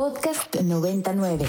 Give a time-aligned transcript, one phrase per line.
[0.00, 1.44] Podcast 99.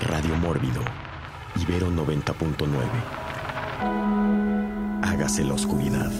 [0.00, 0.80] Radio Mórbido,
[1.60, 2.64] Ibero 90.9.
[5.02, 6.10] Hágase la oscuridad.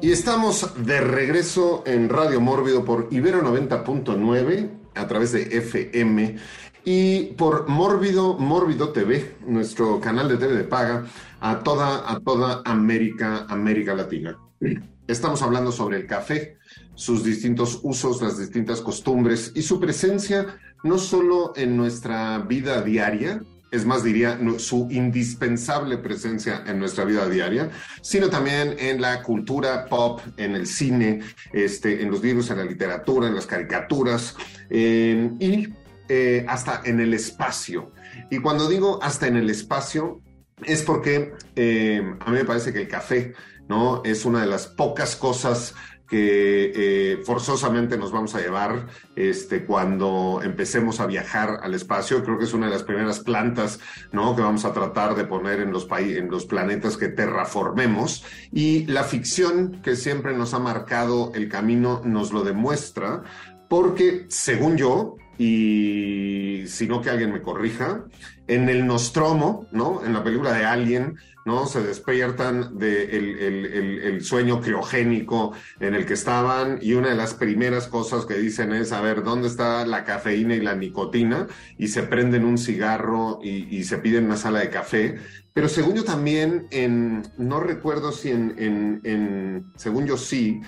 [0.00, 6.38] Y estamos de regreso en Radio Mórbido por Ibero 90.9 a través de FM
[6.84, 11.06] y por Mórbido, Mórbido TV, nuestro canal de TV de paga
[11.40, 14.38] a toda, a toda América, América Latina.
[15.06, 16.56] Estamos hablando sobre el café,
[16.94, 23.42] sus distintos usos, las distintas costumbres y su presencia no solo en nuestra vida diaria,
[23.70, 27.70] es más, diría, su indispensable presencia en nuestra vida diaria,
[28.02, 31.20] sino también en la cultura pop, en el cine,
[31.52, 34.36] este, en los libros, en la literatura, en las caricaturas
[34.68, 35.68] y
[36.12, 37.92] eh, hasta en el espacio.
[38.32, 40.20] Y cuando digo hasta en el espacio,
[40.64, 43.32] es porque eh, a mí me parece que el café,
[43.68, 44.02] ¿no?
[44.04, 45.72] Es una de las pocas cosas
[46.08, 52.24] que eh, forzosamente nos vamos a llevar este, cuando empecemos a viajar al espacio.
[52.24, 53.78] Creo que es una de las primeras plantas
[54.10, 54.34] ¿no?
[54.34, 58.24] que vamos a tratar de poner en los, en los planetas que terraformemos.
[58.50, 63.22] Y la ficción que siempre nos ha marcado el camino nos lo demuestra,
[63.68, 68.04] porque según yo, y si no que alguien me corrija,
[68.46, 70.04] en el Nostromo, ¿no?
[70.04, 71.64] En la película de Alien, ¿no?
[71.64, 77.32] Se despiertan del de el, sueño criogénico en el que estaban y una de las
[77.32, 81.46] primeras cosas que dicen es, a ver, ¿dónde está la cafeína y la nicotina?
[81.78, 85.16] Y se prenden un cigarro y, y se piden una sala de café.
[85.54, 90.60] Pero según yo también, en, no recuerdo si en, en, en según yo sí,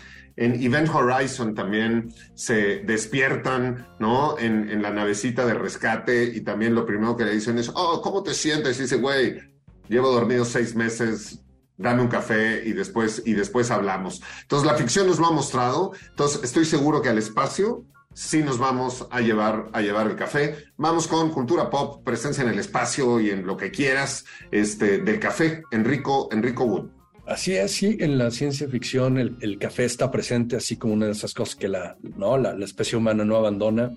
[0.45, 4.39] en Event Horizon también se despiertan, ¿no?
[4.39, 8.03] En, en, la navecita de rescate y también lo primero que le dicen es, oh,
[8.03, 8.79] ¿cómo te sientes?
[8.79, 9.41] Y dice, güey,
[9.89, 11.45] llevo dormido seis meses,
[11.77, 14.21] dame un café y después, y después hablamos.
[14.43, 17.85] Entonces la ficción nos lo ha mostrado, entonces estoy seguro que al espacio
[18.15, 20.57] sí nos vamos a llevar, a llevar el café.
[20.77, 25.21] Vamos con cultura pop, presencia en el espacio y en lo que quieras, este, del
[25.21, 27.02] café, Enrico, Enrico Wood.
[27.27, 31.13] Así es, sí, en la ciencia ficción el, café está presente así como una de
[31.13, 32.37] esas cosas que la, ¿no?
[32.37, 33.93] la, especie humana no abandona.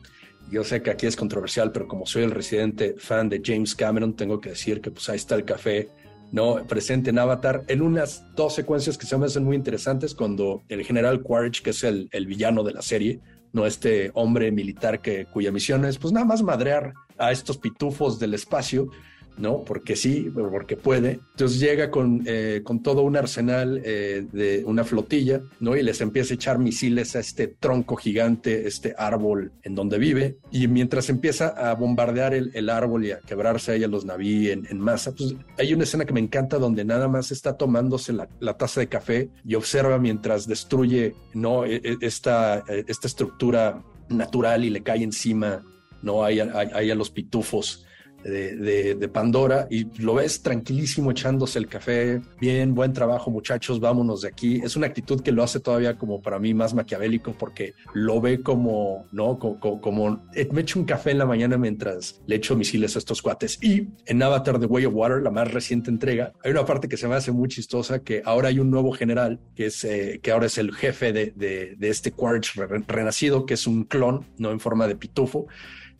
[0.52, 4.16] Yo sé que aquí es controversial, pero como soy el residente fan de James Cameron,
[4.16, 5.90] tengo que decir que pues ahí está el café
[6.32, 6.68] ¿no?
[6.68, 10.86] presente en Avatar, en unas dos secuencias que se me hacen muy interesantes, cuando el
[10.86, 13.22] general Quaritch, que es el, el villano de la serie,
[13.54, 18.20] no este hombre militar que, cuya misión es pues nada más madrear a estos pitufos
[18.20, 18.90] del espacio,
[19.38, 19.64] ¿no?
[19.64, 21.20] Porque sí, porque puede.
[21.32, 25.76] Entonces llega con, eh, con todo un arsenal eh, de una flotilla, ¿no?
[25.76, 30.38] Y les empieza a echar misiles a este tronco gigante, este árbol en donde vive.
[30.52, 34.80] Y mientras empieza a bombardear el, árbol y a quebrarse ahí a los naví en,
[34.80, 38.80] masa, pues hay una escena que me encanta donde nada más está tomándose la, taza
[38.80, 41.66] de café y observa mientras destruye, ¿no?
[41.66, 45.64] E, e, esta, esta estructura natural y le cae encima,
[46.02, 46.24] ¿no?
[46.24, 47.86] Ahí, ahí a los pitufos
[48.30, 52.22] de, Pandora y lo ves tranquilísimo echándose el café.
[52.40, 54.62] Bien, buen trabajo muchachos, vámonos de aquí.
[54.64, 58.42] Es una actitud que lo hace todavía como para mí más maquiavélico porque lo ve
[58.42, 59.38] como, ¿no?
[59.38, 63.00] Como, como, eh, me echo un café en la mañana mientras le echo misiles a
[63.00, 63.62] estos cuates.
[63.62, 66.98] Y en Avatar The Way of Water, la más reciente entrega, hay una parte que
[66.98, 70.32] se me hace muy chistosa que ahora hay un nuevo general que es eh, que
[70.32, 72.56] ahora es el jefe de, de, de este Quaritch
[72.88, 75.48] renacido, que es un clon, no en forma de pitufo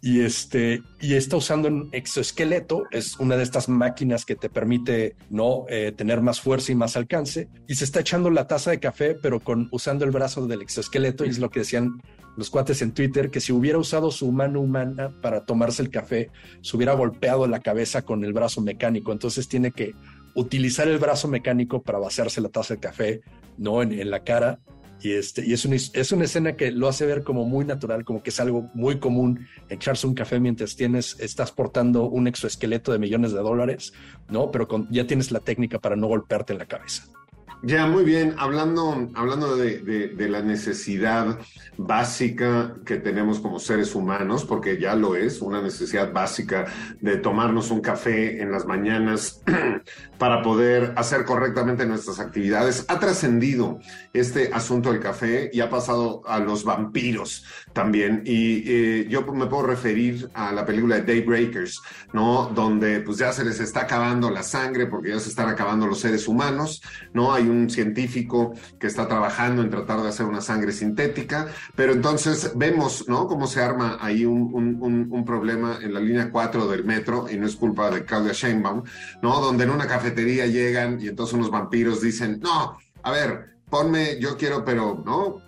[0.06, 5.16] y este y está usando un exoesqueleto es una de estas máquinas que te permite
[5.32, 8.80] no eh, tener más fuerza y más alcance y se está echando la taza de
[8.80, 12.04] café pero con usando el brazo del exoesqueleto y es lo que decían
[12.38, 16.30] los cuates en Twitter que si hubiera usado su mano humana para tomarse el café
[16.62, 19.12] se hubiera golpeado la cabeza con el brazo mecánico.
[19.12, 19.96] Entonces tiene que
[20.36, 23.22] utilizar el brazo mecánico para vaciarse la taza de café
[23.58, 24.60] no en, en la cara
[25.02, 28.06] y, este, y es, una, es una escena que lo hace ver como muy natural,
[28.06, 32.92] como que es algo muy común echarse un café mientras tienes, estás portando un exoesqueleto
[32.92, 33.94] de millones de dólares,
[34.30, 34.52] ¿no?
[34.52, 37.04] Pero ya tienes la técnica para no golpearte en la cabeza.
[37.66, 38.36] Ya, muy bien.
[38.38, 41.40] Hablando, hablando de, la necesidad
[41.78, 46.66] básica que tenemos como seres humanos, porque ya lo es, una necesidad básica
[47.02, 49.42] de tomarnos un café en las mañanas
[50.20, 53.80] para poder hacer correctamente nuestras actividades, ha trascendido
[54.14, 58.22] este asunto del café y ha pasado a los vampiros también.
[58.26, 61.82] Y eh, yo me puedo referir a la película de Daybreakers,
[62.14, 62.52] ¿no?
[62.54, 66.00] Donde pues ya se les está acabando la sangre porque ya se están acabando los
[66.00, 67.34] seres humanos, ¿no?
[67.34, 71.94] Hay un un científico que está trabajando en tratar de hacer una sangre sintética, pero
[71.94, 73.28] entonces vemos, ¿no?
[73.28, 77.48] Cómo se arma ahí un, un, problema en la línea 4 del metro, y no
[77.48, 78.84] es culpa de Claudia Sheinbaum,
[79.22, 79.42] ¿no?
[79.42, 84.38] Donde en una cafetería llegan y entonces unos vampiros dicen, no, a ver, ponme, yo
[84.38, 85.42] quiero, pero, ¿no?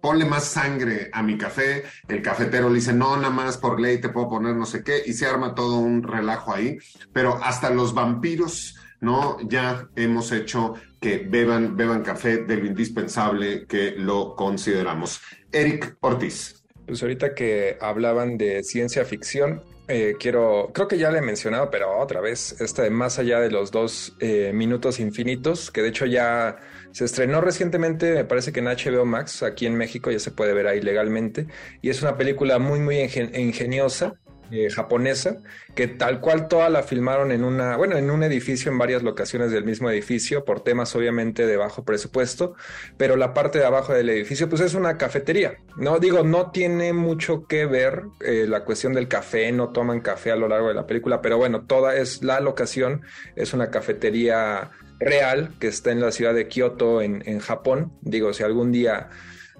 [0.00, 1.84] Ponle más sangre a mi café.
[2.08, 5.02] El cafetero le dice, no, nada más por ley te puedo poner no sé qué,
[5.04, 6.78] y se arma todo un relajo ahí.
[7.12, 9.36] Pero hasta los vampiros, ¿no?
[9.48, 15.20] Ya hemos hecho que beban, beban café de lo indispensable que lo consideramos.
[15.50, 16.64] Eric Ortiz.
[16.86, 21.68] Pues ahorita que hablaban de ciencia ficción, eh, quiero, creo que ya le he mencionado,
[21.70, 25.88] pero otra vez, esta de Más allá de los dos eh, minutos infinitos, que de
[25.88, 26.56] hecho ya
[26.92, 30.54] se estrenó recientemente, me parece que en HBO Max, aquí en México ya se puede
[30.54, 31.48] ver ahí legalmente,
[31.80, 34.14] y es una película muy, muy ingeniosa
[34.52, 35.38] eh, japonesa,
[35.74, 39.50] que tal cual toda la filmaron en una, bueno, en un edificio, en varias locaciones
[39.50, 42.54] del mismo edificio, por temas obviamente de bajo presupuesto,
[42.98, 45.98] pero la parte de abajo del edificio, pues es una cafetería, ¿no?
[45.98, 50.36] Digo, no tiene mucho que ver eh, la cuestión del café, no toman café a
[50.36, 53.02] lo largo de la película, pero bueno, toda es la locación,
[53.36, 54.70] es una cafetería
[55.00, 57.92] real que está en la ciudad de Kioto, en, en Japón.
[58.02, 59.08] Digo, si algún día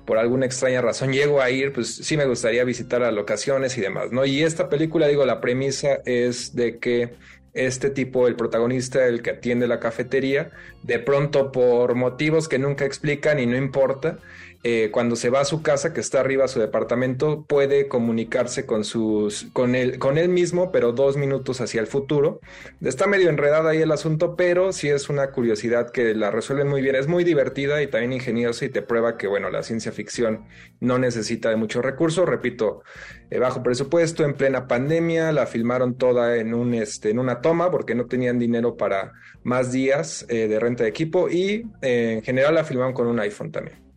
[0.04, 3.80] por alguna extraña razón llego a ir, pues sí me gustaría visitar las locaciones y
[3.80, 4.24] demás, ¿no?
[4.24, 7.14] Y esta película, digo, la premisa es de que
[7.54, 10.50] este tipo, el protagonista, el que atiende la cafetería,
[10.82, 14.18] de pronto por motivos que nunca explican y no importa,
[14.64, 18.84] eh, cuando se va a su casa, que está arriba, su departamento, puede comunicarse con,
[18.84, 22.40] sus, con, él, con él mismo, pero dos minutos hacia el futuro.
[22.80, 26.80] Está medio enredada ahí el asunto, pero sí es una curiosidad que la resuelven muy
[26.80, 26.94] bien.
[26.94, 30.44] Es muy divertida y también ingeniosa y te prueba que, bueno, la ciencia ficción
[30.78, 32.28] no necesita de muchos recursos.
[32.28, 32.82] Repito,
[33.30, 37.72] eh, bajo presupuesto, en plena pandemia, la filmaron toda en, un, este, en una toma
[37.72, 39.12] porque no tenían dinero para
[39.42, 43.50] más días eh, de renta de equipo y en general la filmaron con un iPhone
[43.50, 43.91] también.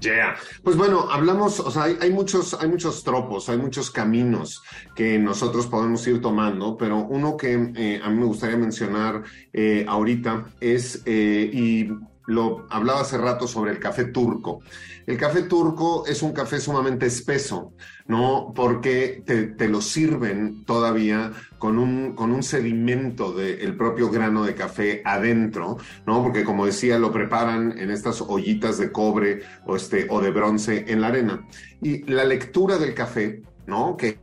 [0.00, 0.36] Yeah.
[0.62, 4.62] Pues bueno, hablamos, o sea, hay, muchos, hay muchos tropos, hay muchos caminos
[4.94, 9.22] que nosotros podemos ir tomando, pero uno que eh, a mí me gustaría mencionar
[9.52, 11.88] eh, ahorita es, eh, y
[12.26, 14.60] lo hablaba hace rato sobre el café turco.
[15.06, 17.72] El café turco es un café sumamente espeso,
[18.06, 18.52] ¿no?
[18.54, 25.02] Porque te, lo sirven todavía con un, con un sedimento del propio grano de café
[25.04, 25.76] adentro,
[26.06, 26.22] ¿no?
[26.22, 30.84] Porque como decía, lo preparan en estas ollitas de cobre o, este, o de bronce
[30.88, 31.46] en la arena.
[31.80, 33.96] Y la lectura del café, ¿no?
[33.96, 34.18] Que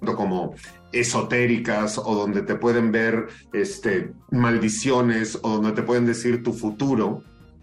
[0.00, 0.54] como
[0.92, 7.22] esotéricas o donde te pueden ver este, maldiciones o donde te pueden decir tu futuro,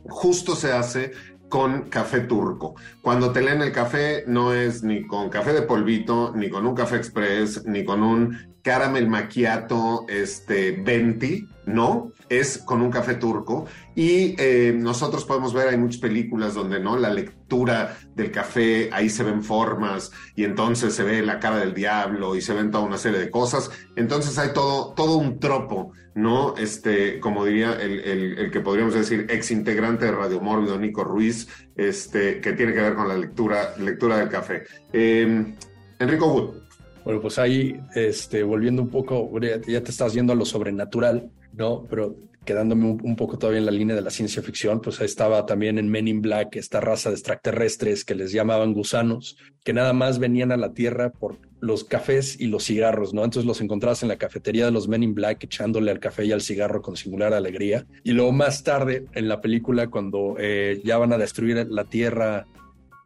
[0.10, 1.12] justo se hace
[1.50, 2.75] con café turco.
[3.02, 6.75] Cuando te leen el café no es ni con café de polvito, ni con un
[6.75, 13.68] café express, ni con un caramel macchiato este, 20, no, es con un café turco.
[13.94, 19.08] Y eh, nosotros podemos ver, hay muchas películas donde no la lectura del café, ahí
[19.08, 22.84] se ven formas y entonces se ve la cara del diablo y se ven toda
[22.84, 23.70] una serie de cosas.
[23.96, 26.56] Entonces hay todo, todo un tropo, ¿no?
[26.58, 31.48] Este, como diría el, el, que podríamos decir ex integrante de Radio Mórbido, Nico Ruiz,
[31.76, 34.64] este, que tiene que ver con la lectura, lectura del café.
[34.92, 35.54] Eh,
[36.00, 36.65] Enrico Wood.
[37.06, 41.86] Bueno, pues ahí, este, volviendo un poco, ya te estás yendo a lo sobrenatural, ¿no?
[41.88, 45.78] Pero quedándome un, poco todavía en la línea de la ciencia ficción, pues estaba también
[45.78, 50.18] en Men in Black esta raza de extraterrestres que les llamaban gusanos, que nada más
[50.18, 53.24] venían a la Tierra por los cafés y los cigarros, ¿no?
[53.24, 56.31] Entonces los encontrabas en la cafetería de los Men in Black echándole al café y
[56.31, 57.86] al cigarro con singular alegría.
[58.04, 62.48] Y luego más tarde en la película, cuando eh, ya van a destruir la Tierra,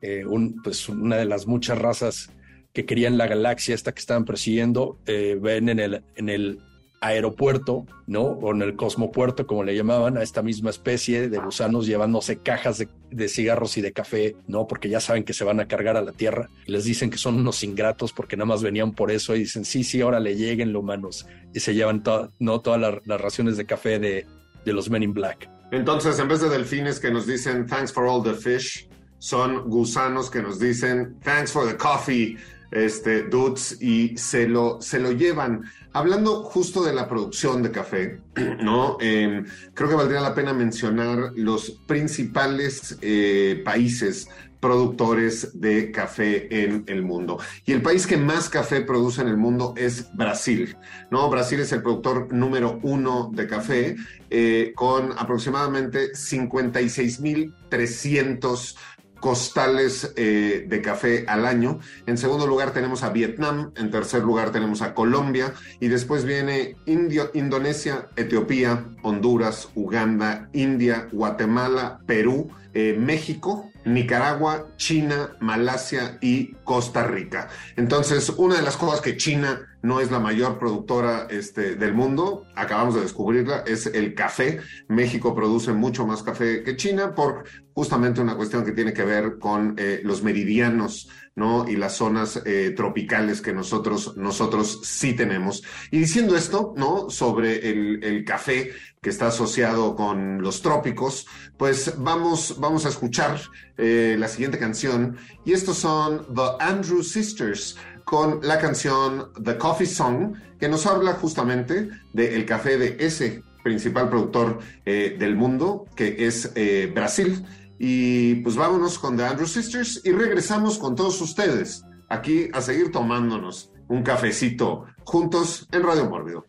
[0.02, 0.24] eh,
[0.64, 2.30] pues una de las muchas razas
[2.74, 6.60] que querían la galaxia esta que estaban persiguiendo, eh, ven en el, en el
[7.02, 8.22] aeropuerto, ¿no?
[8.24, 12.84] O en el cosmopuerto, como le llamaban, a esta misma especie de gusanos llevándose cajas
[13.10, 14.68] de, cigarros y de café, ¿no?
[14.68, 16.50] Porque ya saben que se van a cargar a la Tierra.
[16.66, 19.66] Y les dicen que son unos ingratos porque nada más venían por eso y dicen,
[19.66, 21.26] sí, sí, ahora le lleguen los humanos.
[21.54, 22.04] Y se llevan
[22.40, 22.62] ¿no?
[22.62, 24.26] todas las raciones de café de,
[24.66, 25.50] de los Men in Black.
[25.72, 30.30] Entonces, en vez de delfines que nos dicen, thanks for all the fish, son gusanos
[30.30, 32.38] que nos dicen, thanks for the coffee
[32.72, 35.64] este, dudes, y se lo, se lo llevan.
[35.94, 38.22] Hablando justo de la producción de café,
[38.62, 38.98] ¿no?
[39.00, 44.28] Em, creo que valdría la pena mencionar los principales eh, países
[44.60, 47.40] productores de café en el mundo.
[47.66, 50.76] Y el país que más café produce en el mundo es Brasil,
[51.10, 51.30] ¿no?
[51.30, 53.96] Brasil es el productor número uno de café,
[54.30, 58.76] eh, con aproximadamente 56.300
[59.20, 61.80] costales eh, de café al año.
[62.06, 66.76] En segundo lugar tenemos a Vietnam, en tercer lugar tenemos a Colombia y después viene
[66.86, 77.04] Indio, Indonesia, Etiopía, Honduras, Uganda, India, Guatemala, Perú, eh, México, Nicaragua, China, Malasia y Costa
[77.04, 77.50] Rica.
[77.76, 82.46] Entonces, una de las cosas que China no es la mayor productora este, del mundo,
[82.56, 84.60] acabamos de descubrirla, es el café.
[84.88, 89.40] México produce mucho más café que China por justamente una cuestión que tiene que ver
[89.40, 91.66] con eh, los meridianos, ¿no?
[91.66, 95.64] Y las zonas eh, tropicales que nosotros, nosotros sí tenemos.
[95.90, 97.10] Y diciendo esto, ¿no?
[97.10, 101.26] Sobre el, el café que está asociado con los trópicos,
[101.58, 103.40] pues vamos, vamos a escuchar
[103.80, 105.18] eh, la siguiente canción.
[105.46, 111.14] Y estos son The Andrew Sisters con la canción The Coffee Song, que nos habla
[111.14, 117.46] justamente del café de ese principal productor eh, del mundo, que es eh, Brasil.
[117.78, 122.92] Y pues vámonos con The Andrew Sisters y regresamos con todos ustedes aquí a seguir
[122.92, 126.46] tomándonos un cafecito juntos en Radio Mórbido.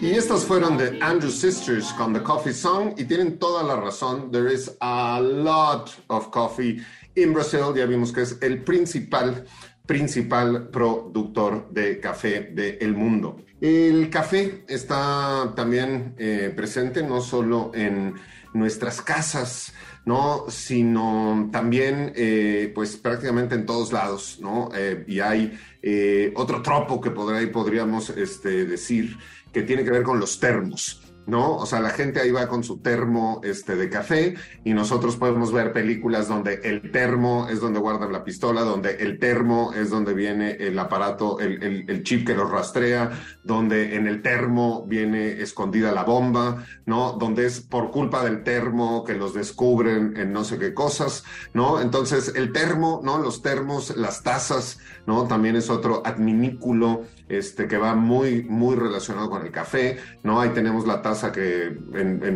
[0.00, 4.30] Y estas fueron de Andrew Sisters con The Coffee Song y tienen toda la razón.
[4.30, 7.74] There is a lot of coffee in Brazil.
[7.74, 9.44] Ya vimos que es el principal,
[9.86, 13.36] principal productor de café del mundo.
[13.60, 18.14] El café está también eh, presente no solo en
[18.54, 19.74] nuestras casas,
[20.06, 20.46] ¿no?
[20.48, 24.70] Sino también, eh, pues prácticamente en todos lados, ¿no?
[24.74, 29.18] Eh, y hay eh, otro tropo que podríamos este, decir
[29.52, 31.03] que tiene que ver con los termos.
[31.26, 31.56] ¿No?
[31.56, 35.52] O sea, la gente ahí va con su termo este, de café y nosotros podemos
[35.52, 40.14] ver películas donde el termo es donde guardan la pistola, donde el termo es donde
[40.14, 43.10] viene el aparato, el, el, chip que los rastrea,
[43.42, 47.12] donde en el termo viene escondida la bomba, ¿no?
[47.12, 51.80] Donde es por culpa del termo que los descubren en no sé qué cosas, ¿no?
[51.80, 53.18] Entonces, el termo, ¿no?
[53.18, 55.26] Los termos, las tazas, ¿no?
[55.26, 60.40] También es otro adminículo este, que va muy, muy relacionado con el café, ¿no?
[60.40, 61.76] Ahí tenemos la taza que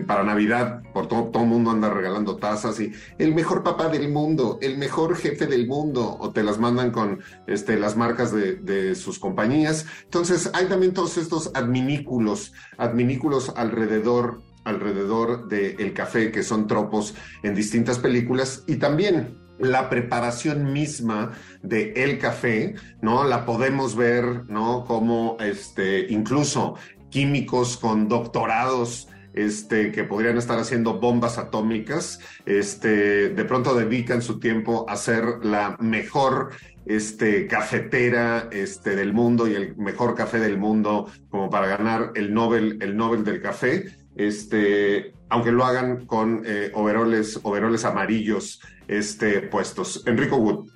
[0.06, 4.58] para Navidad, por todo, todo mundo anda regalando tazas y el mejor papá del mundo,
[4.62, 8.94] el mejor jefe del mundo, o te las mandan con este, las marcas de, de
[8.94, 9.86] sus compañías.
[10.04, 17.54] Entonces, hay también todos estos adminículos, adminículos alrededor alrededor del café, que son tropos en
[17.54, 23.24] distintas películas, y también la preparación misma de el café, ¿no?
[23.24, 24.84] La podemos ver, ¿no?
[24.84, 26.76] Como este, incluso
[27.10, 34.40] químicos con doctorados este, que podrían estar haciendo bombas atómicas, este, de pronto dedican su
[34.40, 36.50] tiempo a ser la mejor
[36.86, 42.34] este, cafetera este, del mundo y el mejor café del mundo como para ganar el
[42.34, 43.84] Nobel, el Nobel del café,
[44.16, 50.02] este, aunque lo hagan con eh, overoles, overoles amarillos este, puestos.
[50.06, 50.70] Enrico Wood.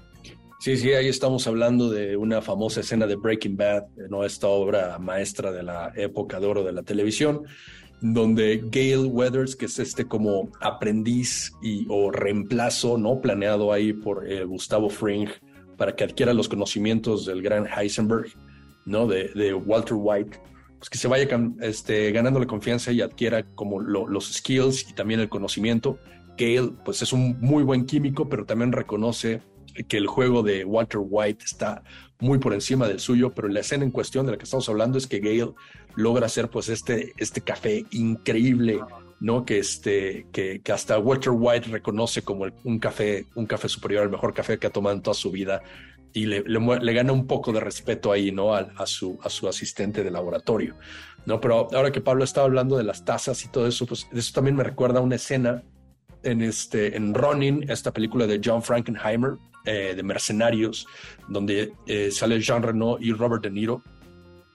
[0.60, 4.24] Sí, sí, ahí estamos hablando de una famosa escena de Breaking Bad, ¿no?
[4.24, 7.42] esta obra maestra de la época de oro de la televisión,
[8.00, 13.20] donde Gail Weathers, que es este como aprendiz y, o reemplazo, ¿no?
[13.20, 15.28] Planeado ahí por eh, Gustavo Fring
[15.76, 18.26] para que adquiera los conocimientos del gran Heisenberg,
[18.86, 19.08] ¿no?
[19.08, 20.38] De, de Walter White,
[20.78, 21.28] pues que se vaya
[21.60, 25.98] este, ganando la confianza y adquiera como los skills y también el conocimiento
[26.36, 29.42] Gale, pues es un muy buen químico, pero también reconoce
[29.88, 31.82] que el juego de Walter White está
[32.20, 34.98] muy por encima del suyo, pero la escena en cuestión de la que estamos hablando
[34.98, 35.54] es que Gale
[35.96, 38.80] logra hacer pues este, este café increíble,
[39.20, 39.44] ¿no?
[39.44, 44.10] Que, este, que, que hasta Walter White reconoce como un, café, un café superior, el
[44.10, 45.62] mejor café que ha tomado en toda su vida
[46.14, 48.54] y le, le, gana un poco de respeto ahí, ¿no?
[48.54, 50.76] A, a, su, a su asistente de laboratorio,
[51.24, 51.40] ¿no?
[51.40, 54.56] Pero ahora que Pablo estaba hablando de las tazas y todo eso, pues eso también
[54.56, 55.62] me recuerda a una escena
[56.22, 59.32] en, este, en Ronin, esta película de John Frankenheimer,
[59.64, 60.88] eh, de Mercenarios,
[61.28, 63.82] donde eh, sale Jean Reno y Robert De Niro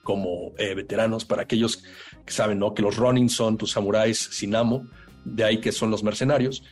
[0.02, 1.82] como eh, veteranos, para aquellos
[2.26, 2.74] que saben ¿no?
[2.74, 4.86] que los Ronin son tus samuráis sin amo,
[5.24, 6.62] de ahí que son los mercenarios.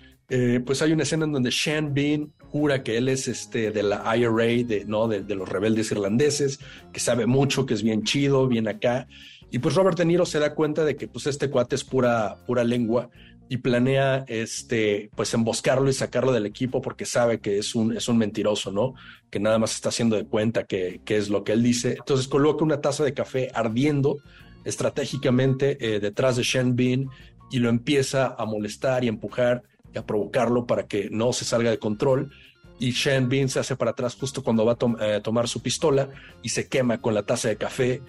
[0.64, 4.16] pues hay una escena en donde Sean Bean jura que él es este, de la
[4.16, 5.08] IRA, de, ¿no?
[5.08, 6.60] De, de, los rebeldes irlandeses,
[6.92, 9.06] que sabe mucho, que es bien chido, bien acá.
[9.50, 12.36] Y pues Robert De Niro se da cuenta de que pues este cuate es pura,
[12.46, 13.10] pura lengua
[13.48, 18.08] y planea este, pues emboscarlo y sacarlo del equipo porque sabe que es un, es
[18.08, 18.94] un mentiroso, ¿no?
[19.30, 21.96] Que nada más está haciendo de cuenta que, que es lo que él dice.
[21.98, 24.18] Entonces coloca una taza de café ardiendo
[24.64, 27.08] estratégicamente eh, detrás de Shen Bin
[27.50, 29.62] y lo empieza a molestar y empujar
[29.94, 32.32] y a provocarlo para que no se salga de control.
[32.78, 36.10] y Sean Bean se hace para atrás justo cuando va a tomar su pistola
[36.42, 38.02] y se quema con la taza de café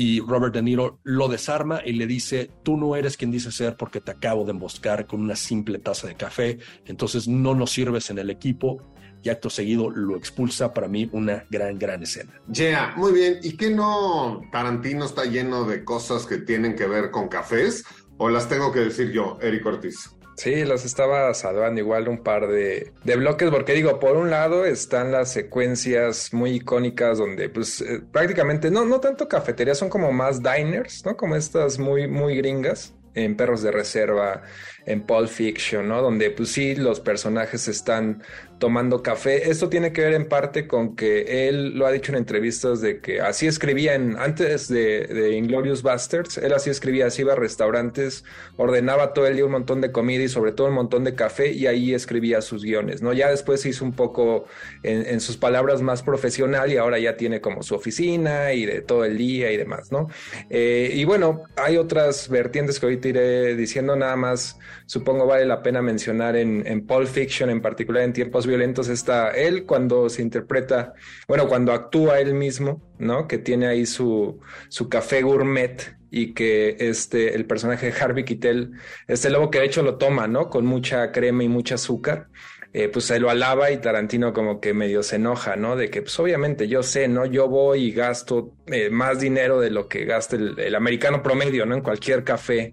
[0.00, 3.76] y Robert De Niro lo desarma y le dice, tú no eres quien dice ser
[3.76, 8.08] porque te acabo de emboscar con una simple taza de café, entonces no nos sirves
[8.08, 8.80] en el equipo
[9.22, 10.72] y acto seguido lo expulsa.
[10.72, 12.32] Para mí, una gran, gran escena.
[12.50, 13.40] Yeah, muy bien.
[13.42, 17.84] ¿Y qué no Tarantino está lleno de cosas que tienen que ver con cafés?
[18.16, 20.16] ¿O las tengo que decir yo, Eric Ortiz?
[20.40, 25.12] Sí, los estaba salvando igual un par de, bloques, porque digo, por un lado están
[25.12, 30.42] las secuencias muy icónicas donde pues eh, prácticamente, no, no tanto cafeterías, son como más
[30.42, 31.14] diners, ¿no?
[31.14, 34.40] Como estas muy, muy gringas en Perros de Reserva,
[34.86, 36.02] en Pulp Fiction, ¿no?
[36.02, 38.22] Donde pues sí, los personajes están
[38.60, 39.50] tomando café.
[39.50, 43.00] Esto tiene que ver en parte con que él lo ha dicho en entrevistas de
[43.00, 47.36] que así escribía en, antes de, de Inglorious Bastards, él así escribía, así iba a
[47.36, 48.22] restaurantes,
[48.56, 51.52] ordenaba todo el día un montón de comida y sobre todo un montón de café
[51.52, 53.12] y ahí escribía sus guiones, ¿no?
[53.12, 54.44] Ya después se hizo un poco
[54.82, 59.04] en, sus palabras más profesional y ahora ya tiene como su oficina y de todo
[59.04, 60.08] el día y demás, ¿no?
[60.50, 65.62] Eh, y bueno, hay otras vertientes que ahorita iré diciendo nada más, supongo vale la
[65.62, 70.22] pena mencionar en, en Pulp Fiction, en particular en tiempos violentos está él cuando se
[70.22, 70.94] interpreta,
[71.28, 73.26] bueno, cuando actúa él mismo, ¿no?
[73.26, 78.72] Que tiene ahí su, su café gourmet y que este, el personaje de Harvey Keitel,
[79.06, 80.50] este lobo que de hecho lo toma, ¿no?
[80.50, 82.28] Con mucha crema y mucha azúcar.
[82.72, 85.74] Eh, pues se lo alaba y Tarantino como que medio se enoja, ¿no?
[85.74, 87.26] De que pues obviamente yo sé, ¿no?
[87.26, 91.74] Yo voy y gasto eh, más dinero de lo que gasta el, americano promedio, ¿no?
[91.74, 92.72] En cualquier café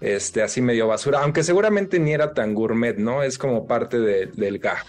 [0.00, 3.22] este, así medio basura, aunque seguramente ni era tan gourmet, ¿no?
[3.22, 4.84] Es como parte del gag.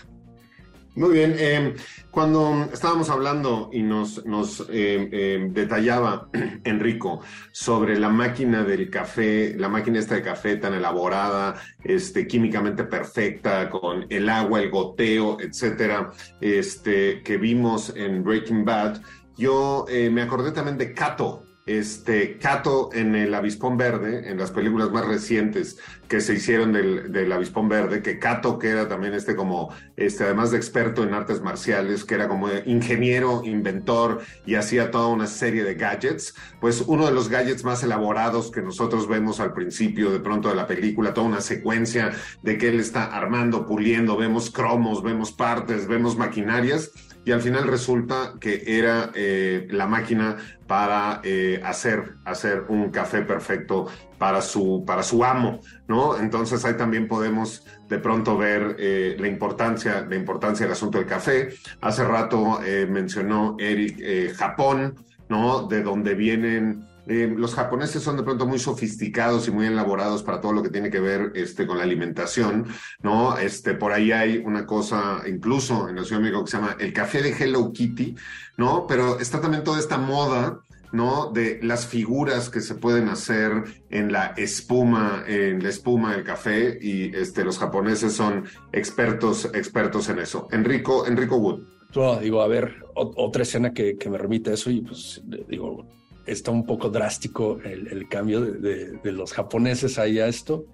[0.97, 1.75] Muy bien, em,
[2.09, 6.27] cuando estábamos hablando y nos, nos em, em, detallaba
[6.63, 12.83] Enrico sobre la máquina del café, la máquina esta de café tan elaborada, este, químicamente
[12.83, 16.09] perfecta, con el agua, el goteo, etcétera,
[16.41, 18.99] este, que vimos en Breaking Bad,
[19.37, 24.51] yo eh, me acordé también de Cato, este, Cato en el Avispón Verde, en las
[24.51, 29.13] películas más recientes que se hicieron del, del Avispón Verde, que Cato, que era también
[29.13, 34.55] este como, este, además de experto en artes marciales, que era como ingeniero, inventor y
[34.55, 39.07] hacía toda una serie de gadgets, pues uno de los gadgets más elaborados que nosotros
[39.07, 43.05] vemos al principio de pronto de la película, toda una secuencia de que él está
[43.05, 46.91] armando, puliendo, vemos cromos, vemos partes, vemos maquinarias,
[47.27, 53.21] y al final resulta que era eh, la máquina para eh, hacer, hacer un café
[53.21, 56.17] perfecto para su, para su amo, ¿no?
[56.17, 61.07] Entonces ahí también podemos de pronto ver eh, la importancia, la importancia del asunto del
[61.07, 61.49] café.
[61.81, 64.95] Hace rato mencionó Eric Japón,
[65.27, 65.67] ¿no?
[65.67, 70.41] De donde vienen eh, los japoneses son de pronto muy sofisticados y muy elaborados para
[70.41, 72.67] todo lo que tiene que ver este, con la alimentación,
[73.01, 73.37] ¿no?
[73.37, 76.75] Este, por ahí hay una cosa, incluso en la Ciudad de México, que se llama
[76.79, 78.15] el café de Hello Kitty,
[78.57, 78.85] ¿no?
[78.87, 80.59] Pero está también toda esta moda
[80.91, 81.31] ¿no?
[81.31, 83.51] De las figuras que se pueden hacer
[83.89, 90.09] en la espuma, en la espuma del café, y este, los japoneses son expertos, expertos
[90.09, 90.47] en eso.
[90.51, 92.21] Enrico, Enrico Wood.
[92.21, 95.85] digo, a ver, otra escena que, que me remite a eso, y pues digo,
[96.27, 100.65] está un poco drástico el, cambio de, los japoneses ahí a esto,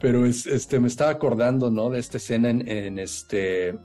[0.00, 1.90] pero es, este, me estaba acordando, ¿no?
[1.90, 3.76] De esta escena en, este,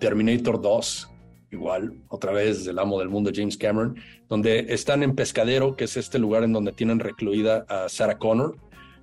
[0.00, 1.10] Terminator 2,
[1.52, 3.96] igual, otra vez del amo del mundo James Cameron,
[4.28, 8.56] donde están en Pescadero, que es este lugar en donde tienen recluida a Sarah Connor,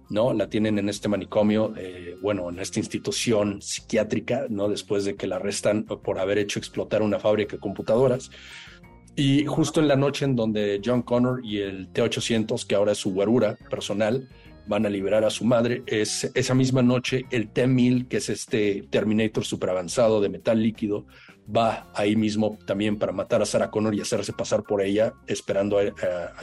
[0.09, 0.33] ¿no?
[0.33, 4.67] La tienen en este manicomio, eh, bueno, en esta institución psiquiátrica, ¿no?
[4.69, 8.29] Después de que la arrestan por haber hecho explotar una fábrica de computadoras.
[9.15, 12.97] Y justo en la noche en donde John Connor y el T-800, que ahora es
[12.97, 14.27] su guarura personal,
[14.67, 18.87] van a liberar a su madre, es esa misma noche el T-1000, que es este
[18.89, 21.05] Terminator super avanzado de metal líquido,
[21.55, 25.79] va ahí mismo también para matar a Sarah Connor y hacerse pasar por ella, esperando
[25.79, 25.83] a,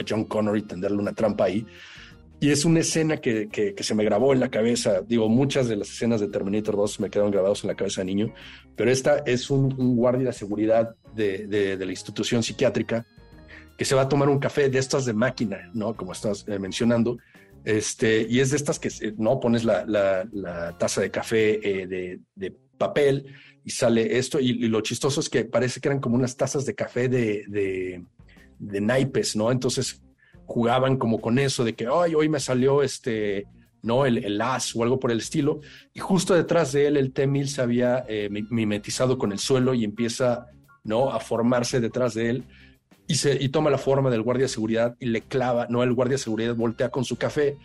[0.07, 1.65] John Connor y tenderle una trampa ahí.
[2.43, 5.01] Y es una escena que, que, se me grabó en la cabeza.
[5.01, 8.05] Digo, muchas de las escenas de Terminator 2 me quedaron grabados en la cabeza de
[8.05, 8.33] niño,
[8.75, 13.07] pero esta es un, guardia de seguridad de, de, la institución psiquiátrica
[13.77, 15.95] que se va a tomar un café de estas de máquina, ¿no?
[15.95, 17.17] Como estás eh, mencionando.
[17.63, 22.53] Este, y es de estas que no pones la, la, taza de café eh, de,
[22.77, 23.25] papel
[23.63, 24.41] y sale esto.
[24.41, 28.03] Y, lo chistoso es que parece que eran como unas tazas de café de,
[28.59, 29.49] de naipes, ¿no?
[29.49, 30.02] Entonces
[30.45, 33.47] jugaban como con eso de que Ay, hoy me salió este,
[33.81, 34.05] ¿no?
[34.05, 35.61] El, el, as o algo por el estilo.
[35.93, 39.83] Y justo detrás de él el T-1000 se había eh, mimetizado con el suelo y
[39.83, 40.47] empieza,
[40.83, 41.11] ¿no?
[41.11, 42.43] A formarse detrás de él
[43.07, 45.83] y, se, y toma la forma del guardia de seguridad y le clava, ¿no?
[45.83, 47.57] El guardia de seguridad voltea con su café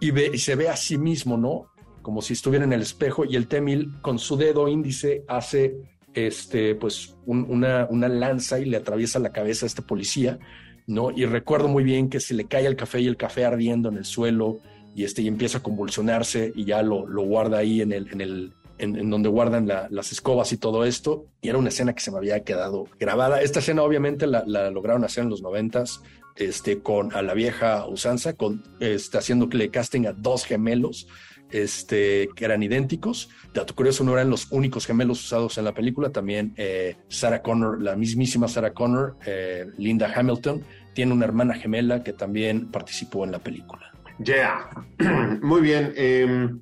[0.00, 1.66] y, ve, y se ve a sí mismo, ¿no?
[2.02, 5.76] Como si estuviera en el espejo y el T-1000 con su dedo índice hace
[6.14, 10.38] este, pues una, una lanza y le atraviesa la cabeza a este policía,
[10.86, 11.10] ¿no?
[11.10, 13.96] Y recuerdo muy bien que se le cae el café y el café ardiendo en
[13.96, 14.60] el suelo
[14.94, 18.20] y, este, y empieza a convulsionarse y ya lo, lo guarda ahí en el, en
[18.20, 21.26] el, en, donde guardan las escobas y todo esto.
[21.40, 23.40] Y era una escena que se me había quedado grabada.
[23.40, 26.02] Esta escena obviamente la, lograron hacer en los noventas,
[26.36, 31.06] este, con a la vieja usanza, con, este, haciéndole casting a dos gemelos
[31.52, 33.30] este, que eran idénticos.
[33.54, 36.10] Dato curioso, no eran los únicos gemelos usados en la película.
[36.10, 40.62] También eh, Sarah Connor, la mismísima Sarah Connor, eh, Linda Hamilton,
[40.94, 43.92] tiene una hermana gemela que también participó en la película.
[44.24, 44.70] Yeah,
[45.42, 45.92] muy bien.
[45.96, 46.60] Em,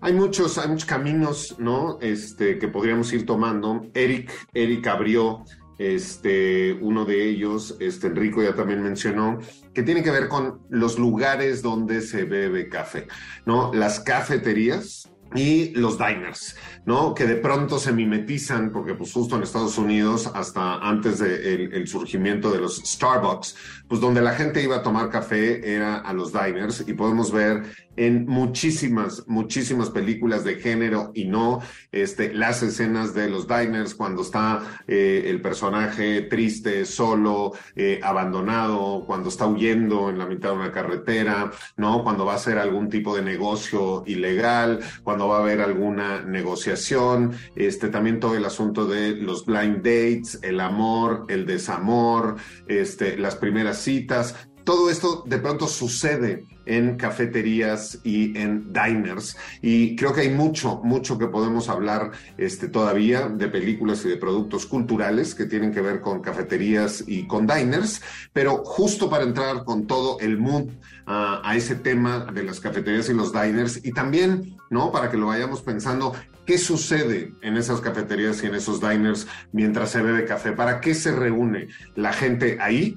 [0.00, 1.98] hay muchos, hay muchos caminos, ¿no?
[2.00, 3.86] Este, que podríamos ir tomando.
[3.94, 5.44] Eric, Eric abrió
[5.78, 9.38] este, uno de ellos, este, Enrico ya también mencionó,
[9.74, 13.06] que tiene que ver con los lugares donde se bebe café,
[13.44, 13.72] ¿no?
[13.74, 17.14] Las cafeterías, y los diners, ¿no?
[17.14, 21.88] Que de pronto se mimetizan, porque pues justo en Estados Unidos, hasta antes del el
[21.88, 23.56] surgimiento de los Starbucks,
[23.88, 27.64] pues donde la gente iba a tomar café era a los diners y podemos ver
[27.96, 31.60] en muchísimas, muchísimas películas de género y no,
[31.92, 39.04] este, las escenas de los diners cuando está eh, el personaje triste, solo, eh, abandonado,
[39.06, 42.02] cuando está huyendo en la mitad de una carretera, ¿no?
[42.02, 47.32] Cuando va a hacer algún tipo de negocio ilegal, cuando va a haber alguna negociación,
[47.54, 52.36] este, también todo el asunto de los blind dates, el amor, el desamor,
[52.68, 59.36] este, las primeras citas, todo esto de pronto sucede en cafeterías y en diners.
[59.62, 64.16] Y creo que hay mucho, mucho que podemos hablar este, todavía de películas y de
[64.16, 68.02] productos culturales que tienen que ver con cafeterías y con diners.
[68.32, 70.64] Pero justo para entrar con todo el mood
[71.06, 74.92] uh, a ese tema de las cafeterías y los diners y también, ¿no?
[74.92, 79.90] Para que lo vayamos pensando, ¿qué sucede en esas cafeterías y en esos diners mientras
[79.90, 80.52] se bebe café?
[80.52, 82.96] ¿Para qué se reúne la gente ahí?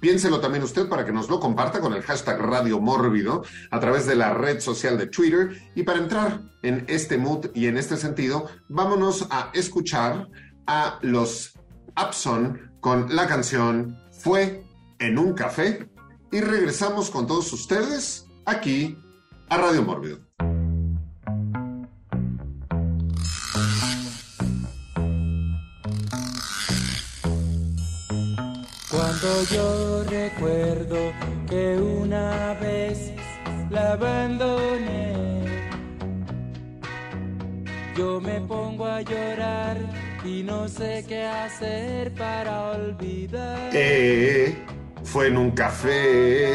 [0.00, 4.06] Piénselo también usted para que nos lo comparta con el hashtag Radio Mórbido a través
[4.06, 5.50] de la red social de Twitter.
[5.74, 10.28] Y para entrar en este mood y en este sentido, vámonos a escuchar
[10.66, 11.52] a los
[11.94, 14.64] Abson con la canción Fue
[14.98, 15.90] en un café.
[16.32, 18.96] Y regresamos con todos ustedes aquí
[19.48, 20.29] a Radio Mórbido.
[29.22, 31.12] Yo recuerdo
[31.46, 33.12] que una vez
[33.68, 35.44] la abandoné,
[37.94, 39.76] yo me pongo a llorar
[40.24, 43.68] y no sé qué hacer para olvidar.
[43.74, 44.56] Eh,
[45.04, 46.54] fue en un café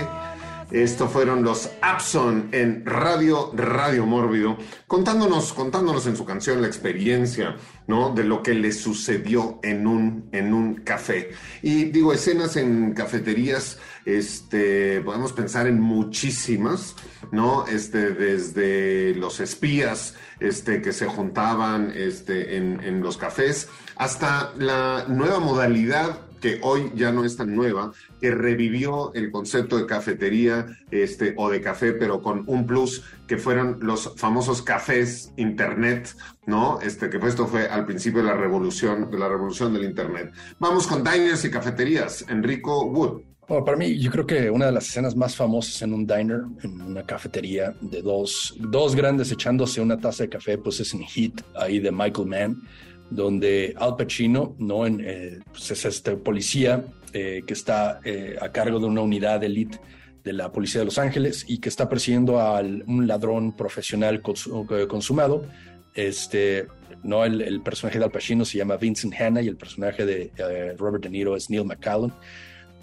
[0.72, 7.56] esto fueron los Abson en Radio Radio Mórbido, contándonos, contándonos en su canción la experiencia,
[7.88, 8.14] ¿no?
[8.14, 11.32] De lo que le sucedió en un, en un café.
[11.62, 16.96] Y digo, escenas en cafeterías, este, podemos pensar en muchísimas,
[17.32, 17.68] ¿no?
[17.68, 25.06] Este, desde los espías, este, que se juntaban, este, en, en los cafés, hasta la
[25.08, 30.68] nueva modalidad que hoy ya no es tan nueva, que revivió el concepto de cafetería
[30.92, 36.80] este, o de café, pero con un plus, que fueron los famosos cafés internet, ¿no?
[36.82, 40.34] Este, que esto fue al principio de la revolución, de la revolución del internet.
[40.60, 42.24] Vamos con diners y cafeterías.
[42.30, 43.24] Enrico Wood.
[43.48, 46.42] Bueno, para mí, yo creo que una de las escenas más famosas en un diner,
[46.62, 51.02] en una cafetería, de dos, dos grandes echándose una taza de café, pues es en
[51.02, 52.62] Heat, ahí de Michael Mann
[53.10, 54.86] donde Al Pacino, ¿no?
[54.86, 59.40] En, eh, pues es este policía eh, que está eh, a cargo de una unidad
[59.40, 59.80] de elite
[60.24, 65.46] de la Policía de Los Ángeles y que está persiguiendo a un ladrón profesional consumado.
[65.94, 66.68] Este,
[67.04, 71.04] no el, personaje de Al Pacino se llama Vincent Hanna y el personaje de Robert
[71.04, 72.12] De Niro es Neil McCallum.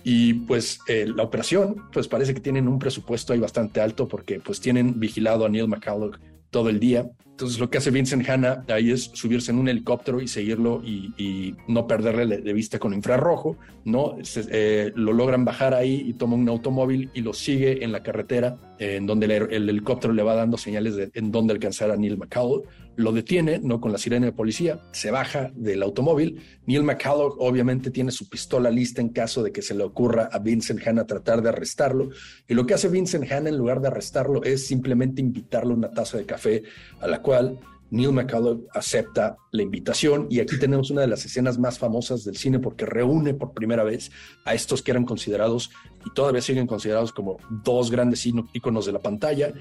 [0.05, 4.61] Y pues la operación, pues parece que tienen un presupuesto ahí bastante alto porque pues
[4.61, 6.13] tienen vigilado a Neil McCallum
[6.53, 7.11] todo el día.
[7.33, 11.57] Entonces lo que hace Vincent Hanna ahí es subirse en un helicóptero y seguirlo y,
[11.67, 14.17] no perderle de vista con infrarrojo, ¿no?
[14.37, 18.57] Eh, lo logran bajar ahí y toma un automóvil y lo sigue en la carretera,
[18.79, 22.63] en donde el, helicóptero le va dando señales de en dónde alcanzar a Neil McCall.
[22.97, 23.81] Lo detiene, ¿no?
[23.81, 26.43] Con la sirena de policía, se baja del automóvil.
[26.67, 30.39] Neil McCall obviamente tiene su pistola lista en caso de que se le ocurra a
[30.39, 32.11] Vincent Hanna tratar de arrestarlo.
[32.47, 36.19] Y lo que hace Vincent Hanna en lugar de arrestarlo es simplemente invitarle una taza
[36.19, 36.63] de café
[37.01, 37.59] a la cual
[37.93, 42.39] Neil McCullough acepta la invitación y aquí tenemos una de las escenas más famosas del
[42.39, 44.11] cine porque reúne por primera vez
[44.47, 45.71] a estos que eran considerados
[46.07, 49.53] y todavía siguen considerados como dos grandes íconos de la pantalla,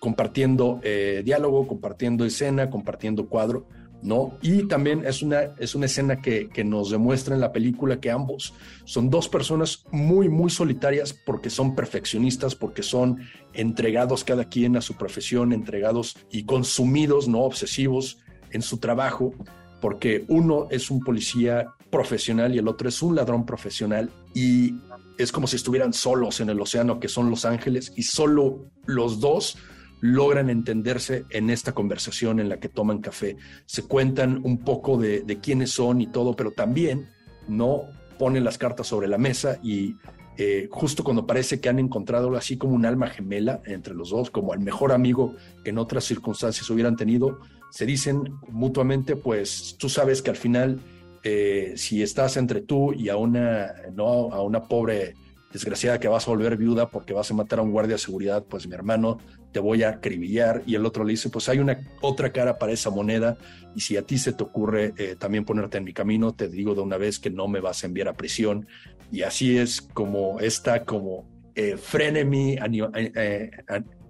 [0.00, 3.66] compartiendo eh, diálogo, compartiendo escena, compartiendo cuadro.
[4.02, 4.38] ¿no?
[4.40, 8.10] Y también es una, es una escena que, que, nos demuestra en la película que
[8.10, 13.18] ambos son dos personas muy, muy solitarias porque son perfeccionistas, porque son
[13.52, 18.18] entregados cada quien a su profesión, entregados y consumidos, no obsesivos
[18.52, 19.34] en su trabajo,
[19.82, 24.76] porque uno es un policía profesional y el otro es un ladrón profesional y
[25.18, 29.20] es como si estuvieran solos en el océano que son Los Ángeles y solo los
[29.20, 29.58] dos
[30.00, 33.36] logran entenderse en esta conversación en la que toman café.
[33.66, 37.08] Se cuentan un poco de, quiénes son y todo, pero también
[37.48, 37.82] no
[38.18, 39.96] ponen las cartas sobre la mesa y
[40.36, 44.30] eh, justo cuando parece que han encontrado así como un alma gemela entre los dos,
[44.30, 45.34] como el mejor amigo
[45.64, 50.80] que en otras circunstancias hubieran tenido, se dicen mutuamente, pues tú sabes que al final,
[51.22, 55.14] eh, si estás entre tú y a una, no, a una pobre
[55.52, 58.44] desgraciada que vas a volver viuda porque vas a matar a un guardia de seguridad,
[58.44, 59.18] pues mi hermano,
[59.52, 60.62] te voy a acribillar.
[60.66, 63.36] Y el otro le dice, pues hay una otra cara para esa moneda
[63.74, 66.74] y si a ti se te ocurre eh, también ponerte en mi camino, te digo
[66.74, 68.66] de una vez que no me vas a enviar a prisión.
[69.12, 72.56] Y así es como esta como eh, frenemy,
[72.94, 73.50] eh,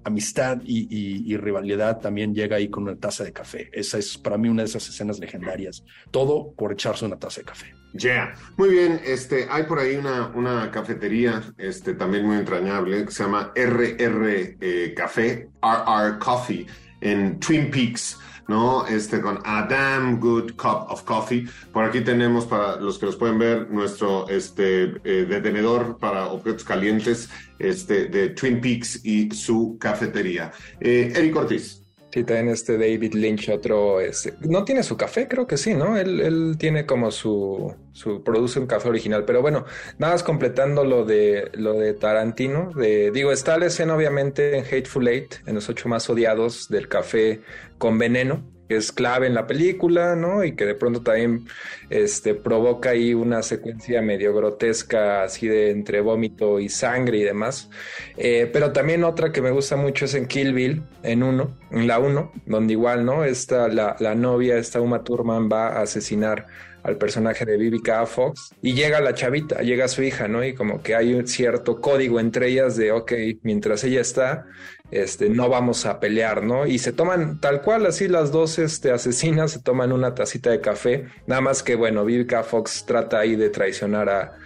[0.04, 3.70] amistad y, rivalidad también llega ahí con una taza de café.
[3.72, 5.84] Esa es para mí una de esas escenas legendarias.
[6.10, 7.79] Todo por echarse una taza de café.
[7.92, 8.34] Yeah.
[8.56, 13.24] Muy bien, este, hay por ahí una, una cafetería este, también muy entrañable que se
[13.24, 16.66] llama RR eh, Café, RR Coffee,
[17.00, 18.18] en Twin Peaks.
[18.50, 18.84] ¿no?
[18.84, 21.46] Este con A Damn Good Cup of Coffee.
[21.72, 26.64] Por aquí tenemos, para los que los pueden ver, nuestro este, eh, detenedor para objetos
[26.64, 30.50] calientes este, de Twin Peaks y su cafetería.
[30.80, 31.79] Eh, Eric Ortiz.
[32.12, 35.96] Sí, también este David Lynch, otro, este, no tiene su café, creo que sí, ¿no?
[35.96, 39.64] Él, él tiene como su, su, produce un café original, pero bueno,
[39.98, 44.64] nada más completando lo de, lo de Tarantino, de, digo, está la escena obviamente en
[44.64, 47.42] Hateful Eight, en los ocho más odiados del café
[47.78, 50.44] con veneno, que es clave en la película, ¿no?
[50.44, 51.48] Y que de pronto también
[51.88, 57.68] este, provoca ahí una secuencia medio grotesca, así de entre vómito y sangre y demás.
[58.16, 61.88] Eh, pero también otra que me gusta mucho es en Kill Bill, en uno, en
[61.88, 63.24] la uno, donde igual, ¿no?
[63.24, 66.46] Esta, la, la novia, esta Uma Thurman va a asesinar
[66.82, 70.44] al personaje de Vivica Fox y llega la chavita, llega su hija, ¿no?
[70.44, 73.12] Y como que hay un cierto código entre ellas de, ok,
[73.42, 74.46] mientras ella está,
[74.90, 76.66] este, no vamos a pelear, ¿no?
[76.66, 80.60] Y se toman tal cual, así las dos este, asesinas se toman una tacita de
[80.60, 84.38] café, nada más que, bueno, Vivica Fox trata ahí de traicionar a,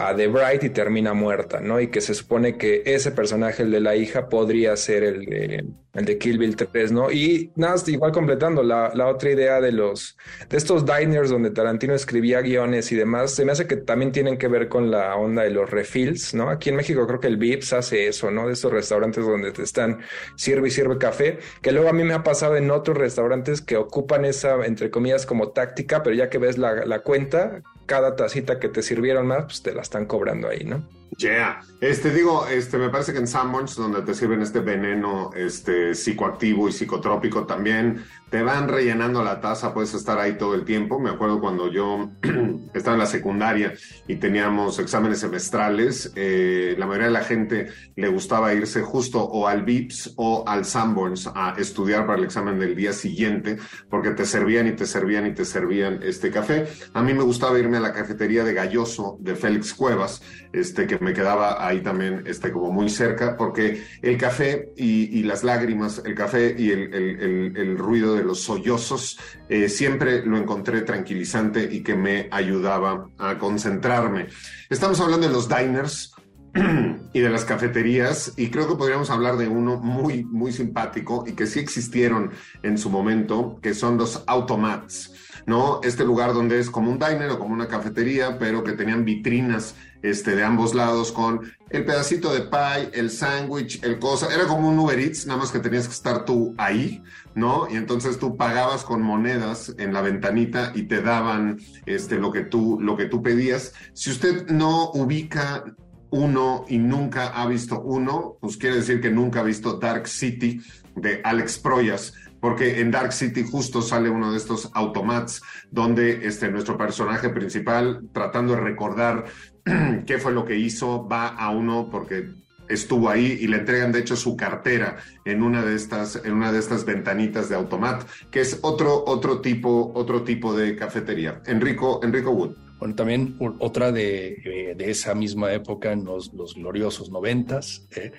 [0.00, 1.80] a The Bright y termina muerta, ¿no?
[1.80, 5.64] Y que se supone que ese personaje, el de la hija, podría ser el de,
[5.92, 7.10] el de Kill Bill 3, ¿no?
[7.10, 10.16] Y nada, igual completando la, la, otra idea de los,
[10.48, 14.38] de estos diners donde Tarantino escribía guiones y demás, se me hace que también tienen
[14.38, 16.48] que ver con la onda de los refills, ¿no?
[16.48, 18.46] Aquí en México creo que el Vips hace eso, ¿no?
[18.46, 19.98] De estos restaurantes donde te están
[20.36, 23.76] sirve y sirve café, que luego a mí me ha pasado en otros restaurantes que
[23.76, 28.60] ocupan esa, entre comillas, como táctica, pero ya que ves la, la cuenta, cada tacita
[28.60, 30.86] que te sirvieron más, pues te la están cobrando ahí, ¿no?
[31.16, 31.62] Yeah.
[31.80, 36.68] Este, digo, este, me parece que en Sanborns, donde te sirven este veneno, este, psicoactivo
[36.68, 40.98] y psicotrópico también, te van rellenando la taza, puedes estar ahí todo el tiempo.
[40.98, 42.10] Me acuerdo cuando yo
[42.74, 43.74] estaba en la secundaria
[44.06, 49.46] y teníamos exámenes semestrales, eh, la mayoría de la gente le gustaba irse justo o
[49.46, 54.24] al VIPS o al Sanborns a estudiar para el examen del día siguiente, porque te
[54.24, 56.66] servían y te servían y te servían este café.
[56.94, 60.98] A mí me gustaba irme a la cafetería de Galloso de Félix Cuevas, este, que
[60.98, 66.14] me quedaba ahí también este, como muy cerca, porque el café y, las lágrimas, el
[66.14, 72.28] café y el, ruido de los sollozos, eh, siempre lo encontré tranquilizante y que me
[72.30, 74.28] ayudaba a concentrarme.
[74.68, 76.14] Estamos hablando de los diners,
[77.12, 81.32] y de las cafeterías y creo que podríamos hablar de uno muy muy simpático y
[81.32, 82.30] que sí existieron
[82.62, 85.12] en su momento que son los automats
[85.46, 89.04] no este lugar donde es como un diner o como una cafetería pero que tenían
[89.04, 94.32] vitrinas este, de ambos lados con el pedacito de pie, el sándwich, el cosa.
[94.32, 97.02] Era como un Uber Eats, nada más que tenías que estar tú ahí,
[97.38, 97.68] ¿no?
[97.70, 102.42] Y entonces tú pagabas con monedas en la ventanita y te daban este, lo, que
[102.42, 103.74] tú, lo que tú pedías.
[103.94, 105.64] Si usted no ubica
[106.10, 110.60] uno y nunca ha visto uno, pues quiere decir que nunca ha visto Dark City
[110.96, 116.50] de Alex Proyas porque en Dark City justo sale uno de estos automats donde este,
[116.50, 119.24] nuestro personaje principal, tratando de recordar
[120.06, 122.30] qué fue lo que hizo, va a uno porque
[122.68, 126.52] estuvo ahí y le entregan de hecho su cartera en una de estas en una
[126.52, 131.42] de estas ventanitas de automat que es otro otro tipo otro tipo de cafetería.
[131.46, 137.10] Enrico Enrico Wood bueno también otra de, eh, de esa misma época en los, gloriosos
[137.10, 138.12] noventas eh,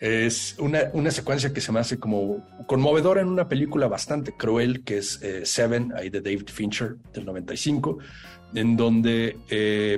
[0.00, 4.82] Es una, una, secuencia que se me hace como conmovedora en una película bastante cruel
[4.82, 7.98] que es eh, Seven, ahí de David Fincher del 95,
[8.54, 9.36] en donde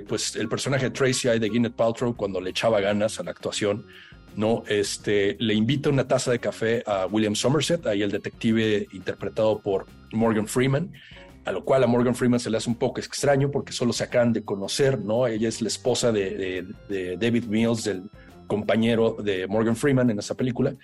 [0.09, 3.31] pues el personaje de Tracy ahí de Gwyneth Paltrow cuando le echaba ganas a la
[3.31, 3.87] actuación,
[4.37, 9.59] no, este, le invita una taza de café a William Somerset, ahí el detective interpretado
[9.61, 10.93] por Morgan Freeman,
[11.45, 14.05] a lo cual a Morgan Freeman se le hace un poco extraño porque solo se
[14.05, 15.27] acaban de conocer, ¿no?
[15.27, 16.67] Ella es la esposa de,
[17.19, 18.05] David Mills, del
[18.47, 20.75] compañero de Morgan Freeman en esa película,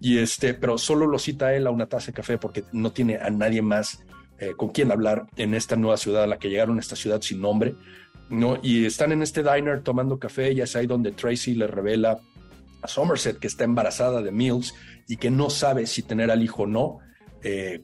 [0.00, 3.16] y este, pero solo lo cita él a una taza de café porque no tiene
[3.16, 4.04] a nadie más
[4.38, 7.40] eh, con quien hablar en esta nueva ciudad a la que llegaron, esta ciudad sin
[7.40, 7.74] nombre,
[8.30, 8.58] ¿no?
[8.62, 12.20] Y están en este diner tomando café y es ahí donde Tracy le revela
[12.82, 14.74] a Somerset que está embarazada de Mills
[15.08, 16.98] y que no sabe si tener al hijo o no.
[17.42, 17.82] Eh,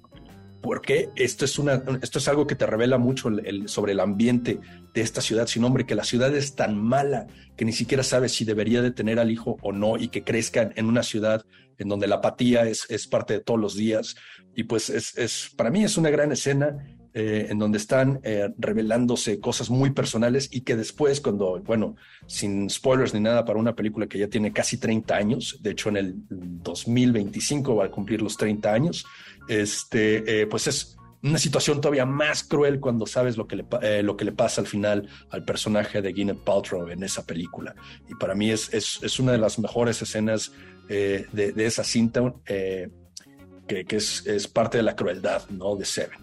[0.62, 3.30] porque esto es, una, esto es algo que te revela mucho
[3.66, 4.60] sobre el ambiente
[4.94, 8.28] de esta ciudad sin nombre, que la ciudad es tan mala que ni siquiera sabe
[8.28, 11.44] si debería de tener al hijo o no y que crezcan en una ciudad
[11.78, 14.14] en donde la apatía es, es parte de todos los días.
[14.54, 16.78] Y pues es, es para mí es una gran escena
[17.14, 21.94] eh, en donde están eh, revelándose cosas muy personales y que después, cuando, bueno,
[22.26, 25.90] sin spoilers ni nada para una película que ya tiene casi 30 años, de hecho
[25.90, 29.04] en el 2025 va a cumplir los 30 años,
[29.48, 34.16] este, eh, pues es una situación todavía más cruel cuando sabes lo que, le, lo
[34.16, 37.74] que le pasa al final al personaje de Gwyneth Paltrow en esa película.
[38.08, 40.52] Y para mí es, es, es una de las mejores escenas
[40.88, 45.76] de, de, esa cinta que, que es, es, parte de la crueldad ¿no?
[45.76, 46.18] de Seven.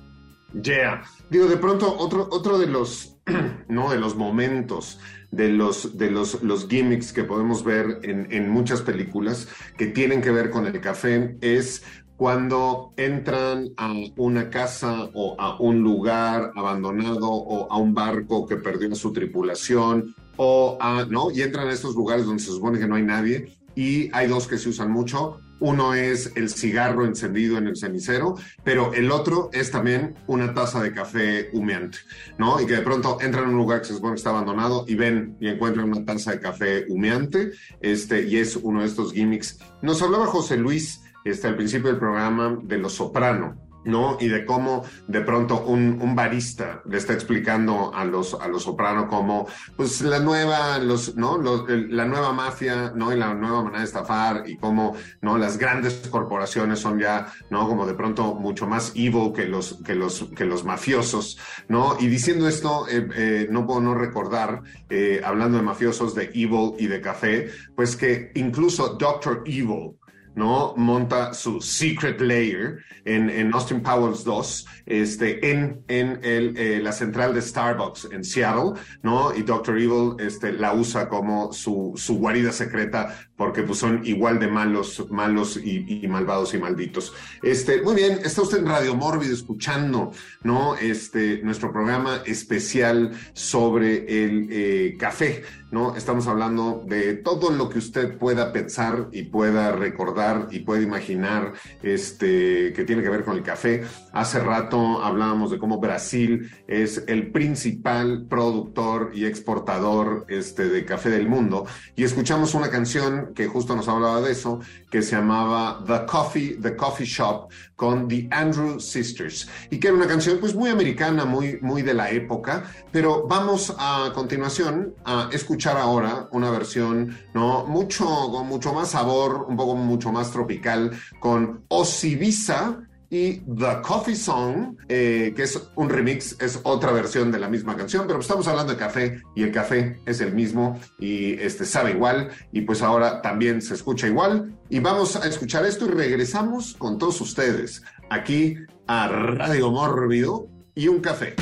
[0.61, 1.03] Yeah.
[1.29, 3.17] Digo, de pronto, otro, otro de los,
[3.67, 4.99] no, de los momentos,
[5.31, 10.21] de los, de los, los gimmicks que podemos ver en, en muchas películas que tienen
[10.21, 11.83] que ver con el café es
[12.19, 18.57] cuando entran a una casa o a un lugar abandonado o a un barco que
[18.57, 21.31] perdió su tripulación o a, ¿no?
[21.31, 24.47] Y entran a estos lugares donde se supone que no hay nadie y hay dos
[24.47, 25.39] que se usan mucho.
[25.61, 30.83] Uno es el cigarro encendido en el cenicero, pero el otro es también una taza
[30.83, 31.99] de café humeante,
[32.37, 32.59] ¿no?
[32.59, 34.95] Y que de pronto entran a un lugar que se supone que está abandonado y
[34.95, 39.57] ven y encuentran una taza de café humeante, este, y es uno de estos gimmicks.
[39.81, 40.99] Nos hablaba José Luis
[41.29, 44.17] este, al principio del programa de Los Soprano, ¿no?
[44.19, 48.63] Y de cómo de pronto un, un, barista le está explicando a los, a los
[48.63, 51.37] soprano cómo, pues la nueva, los, ¿no?
[51.67, 53.13] La nueva mafia, ¿no?
[53.13, 55.37] Y la nueva manera de estafar y cómo, ¿no?
[55.37, 57.67] Las grandes corporaciones son ya, ¿no?
[57.67, 61.37] Como de pronto mucho más evil que los, que los, que los mafiosos,
[61.67, 61.97] ¿no?
[61.99, 66.73] Y diciendo esto, eh, eh, no puedo no recordar, eh, hablando de mafiosos, de evil
[66.77, 69.93] y de café, pues que incluso Doctor Evil,
[70.35, 70.73] ¿no?
[70.75, 76.91] Monta su Secret Layer en, en Austin Powers 2, este, en, en el, eh, la
[76.91, 79.33] central de Starbucks en Seattle, ¿no?
[79.35, 84.37] Y Doctor Evil este, la usa como su, su guarida secreta porque pues, son igual
[84.37, 87.13] de malos, malos y, malvados y malditos.
[87.41, 90.11] Este, muy bien, está usted en Radio Mórbido escuchando,
[90.43, 90.75] ¿no?
[90.75, 95.95] Este, nuestro programa especial sobre el eh, café, ¿no?
[95.95, 101.53] Estamos hablando de todo lo que usted pueda pensar y pueda recordar y pueda imaginar,
[101.81, 103.85] este, que tiene que ver con el café.
[104.11, 111.09] Hace rato hablábamos de cómo Brasil es el principal productor y exportador, este, de café
[111.09, 115.83] del mundo y escuchamos una canción que justo nos hablaba de eso, que se llamaba
[115.85, 119.47] The Coffee, The Coffee Shop con The Andrew Sisters.
[119.69, 123.73] Y que era una canción pues muy americana, muy, muy de la época, pero vamos
[123.77, 129.75] a continuación a escuchar ahora una versión no mucho con mucho más sabor, un poco
[129.75, 136.59] mucho más tropical con Osibisa y The Coffee Song, eh, que es un remix, es
[136.63, 140.21] otra versión de la misma canción, pero estamos hablando de café y el café es
[140.21, 145.15] el mismo y este sabe igual y pues ahora también se escucha igual y vamos
[145.15, 151.35] a escuchar esto y regresamos con todos ustedes aquí a Radio Mórbido y un café.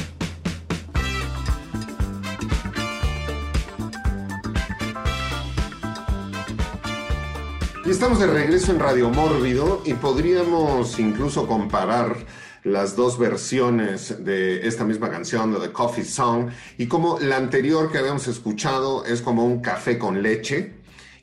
[7.88, 12.18] Y estamos de regreso en Radio Mórbido y podríamos incluso comparar
[12.66, 17.90] las dos versiones de esta misma canción, de The Coffee Song, y como la anterior
[17.90, 20.74] que habíamos escuchado es como un café con leche,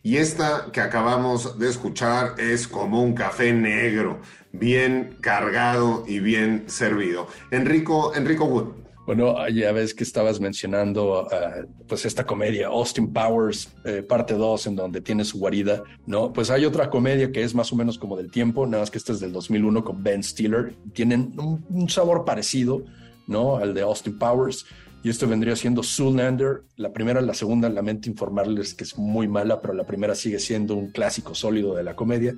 [0.02, 4.20] y esta que acabamos de escuchar es como un café negro,
[4.52, 7.28] bien cargado y bien servido.
[7.50, 8.83] Enrico, Enrico Wood.
[9.06, 14.66] Bueno, ya ves que estabas mencionando uh, pues esta comedia Austin Powers eh, parte 2
[14.68, 16.32] en donde tiene su guarida, ¿no?
[16.32, 18.98] Pues hay otra comedia que es más o menos como del tiempo, nada más que
[18.98, 22.82] esta es del 2001 con Ben Stiller, tienen un, un sabor parecido,
[23.26, 23.58] ¿no?
[23.58, 24.64] Al de Austin Powers
[25.04, 26.62] y esto vendría siendo Zoolander.
[26.76, 30.74] La primera, la segunda, lamento informarles que es muy mala, pero la primera sigue siendo
[30.74, 32.34] un clásico sólido de la comedia.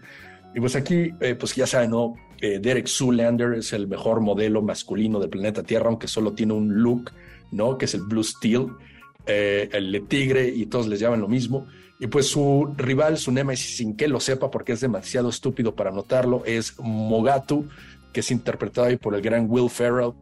[0.52, 2.16] Y pues aquí, eh, pues ya saben, ¿no?
[2.40, 6.82] Eh, Derek Zoolander es el mejor modelo masculino del planeta Tierra, aunque solo tiene un
[6.82, 7.10] look,
[7.50, 7.78] ¿no?
[7.78, 8.68] Que es el Blue Steel,
[9.26, 11.66] eh, el tigre, y todos les llaman lo mismo.
[11.98, 15.90] Y pues su rival, su némesis, sin que lo sepa, porque es demasiado estúpido para
[15.90, 17.68] notarlo, es Mogatu,
[18.12, 20.12] que es interpretado ahí por el gran Will Ferrell.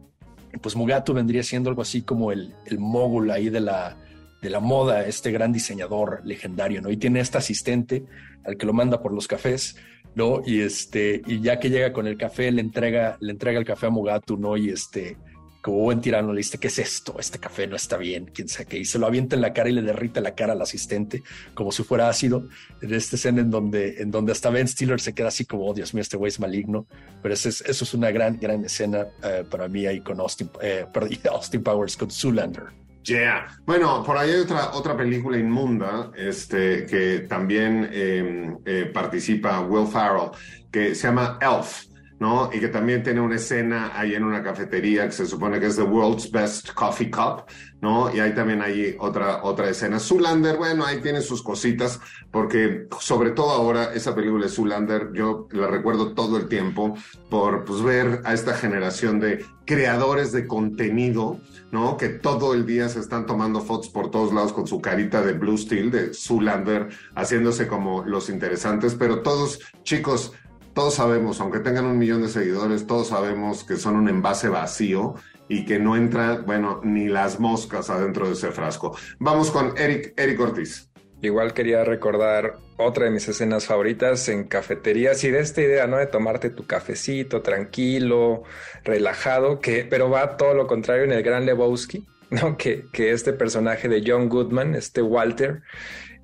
[0.61, 3.97] Pues Mogatu vendría siendo algo así como el, el mogul ahí de la,
[4.41, 6.89] de la moda, este gran diseñador legendario, ¿no?
[6.89, 8.05] Y tiene este asistente
[8.45, 9.75] al que lo manda por los cafés,
[10.15, 10.41] ¿no?
[10.45, 13.87] Y este, y ya que llega con el café, le entrega, le entrega el café
[13.87, 14.57] a Mogatu, ¿no?
[14.57, 15.17] Y este,
[15.65, 17.15] como buen tirano le dice, ¿qué es esto?
[17.19, 18.77] Este café no está bien, quién sabe qué.
[18.77, 21.23] Y se lo avienta en la cara y le derrite la cara al asistente
[21.55, 22.47] como si fuera ácido.
[22.83, 25.73] En esta escena en donde, en donde hasta Ben Stiller se queda así como, oh,
[25.73, 26.85] Dios mío, este güey es maligno.
[27.23, 30.51] Pero eso es, eso es una gran, gran escena eh, para mí ahí con Austin,
[30.61, 30.85] eh,
[31.31, 32.84] Austin Powers, con Zoolander.
[33.05, 33.47] Yeah.
[33.65, 39.87] Bueno, por ahí hay otra, otra película inmunda este, que también eh, eh, participa Will
[39.87, 40.31] Farrell,
[40.71, 41.85] que se llama Elf.
[42.19, 42.49] ¿No?
[42.51, 45.75] Y que también tiene una escena ahí en una cafetería que se supone que es
[45.75, 47.43] The World's Best Coffee Cup,
[47.81, 48.13] ¿no?
[48.13, 49.99] Y ahí también hay otra, otra escena.
[49.99, 51.99] Zulander, bueno, ahí tiene sus cositas,
[52.31, 56.95] porque sobre todo ahora esa película de Zulander, yo la recuerdo todo el tiempo
[57.29, 61.39] por pues, ver a esta generación de creadores de contenido,
[61.71, 61.97] ¿no?
[61.97, 65.33] Que todo el día se están tomando fotos por todos lados con su carita de
[65.33, 70.31] Blue Steel, de Zulander, haciéndose como los interesantes, pero todos, chicos,
[70.75, 75.15] todos sabemos, aunque tengan un millón de seguidores, todos sabemos que son un envase vacío
[75.47, 78.95] y que no entra, bueno, ni las moscas adentro de ese frasco.
[79.17, 80.91] Vamos con Eric, Eric Ortiz.
[81.21, 85.95] Igual quería recordar otra de mis escenas favoritas en cafeterías y de esta idea, ¿no?
[85.95, 88.43] De tomarte tu cafecito tranquilo,
[88.83, 92.57] relajado, que, pero va todo lo contrario en el Gran Lebowski, ¿no?
[92.57, 95.61] Que, que este personaje de John Goodman, este Walter,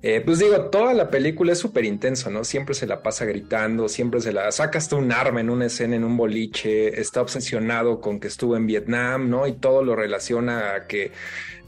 [0.02, 2.42] eh, pues digo, toda la película es súper intenso, ¿no?
[2.42, 5.94] Siempre se la pasa gritando, siempre se la saca hasta un arma en una escena,
[5.94, 9.46] en un boliche, está obsesionado con que estuvo en Vietnam, ¿no?
[9.46, 11.12] Y todo lo relaciona a que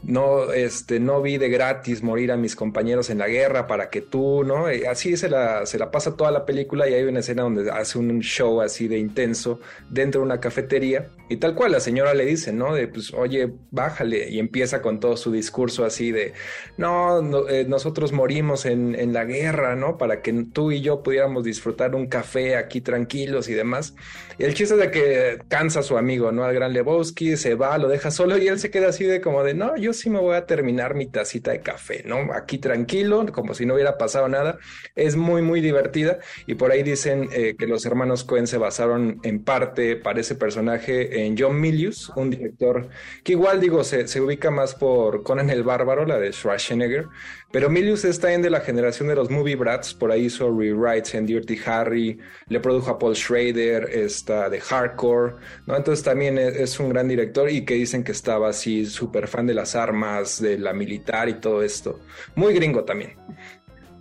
[0.05, 4.01] no, este, no vi de gratis morir a mis compañeros en la guerra para que
[4.01, 4.71] tú, ¿no?
[4.71, 7.71] Y así se la, se la pasa toda la película y hay una escena donde
[7.71, 12.13] hace un show así de intenso dentro de una cafetería y tal cual la señora
[12.13, 12.75] le dice, ¿no?
[12.75, 16.33] De pues, oye, bájale y empieza con todo su discurso así de,
[16.77, 19.97] no, eh, nosotros morimos en, en la guerra, ¿no?
[19.97, 23.95] Para que tú y yo pudiéramos disfrutar un café aquí tranquilos y demás.
[24.37, 26.43] El chiste es de que cansa su amigo, ¿no?
[26.43, 29.43] Al gran Lebowski, se va, lo deja solo y él se queda así de como
[29.43, 32.33] de, no, yo sí me voy a terminar mi tacita de café, ¿no?
[32.33, 34.57] Aquí tranquilo, como si no hubiera pasado nada.
[34.95, 39.19] Es muy, muy divertida y por ahí dicen eh, que los hermanos Cohen se basaron
[39.23, 42.89] en parte para ese personaje en John Milius, un director
[43.23, 47.07] que igual digo, se, se ubica más por Conan el Bárbaro, la de Schwarzenegger,
[47.51, 51.15] pero Milius está en de la generación de los movie brats, por ahí hizo rewrites
[51.15, 52.17] en Dirty Harry,
[52.47, 55.35] le produjo a Paul Schrader, está de Hardcore,
[55.65, 55.75] ¿no?
[55.75, 59.47] Entonces también es, es un gran director y que dicen que estaba así súper fan
[59.47, 61.99] de las armas, de la militar y todo esto.
[62.35, 63.17] Muy gringo también.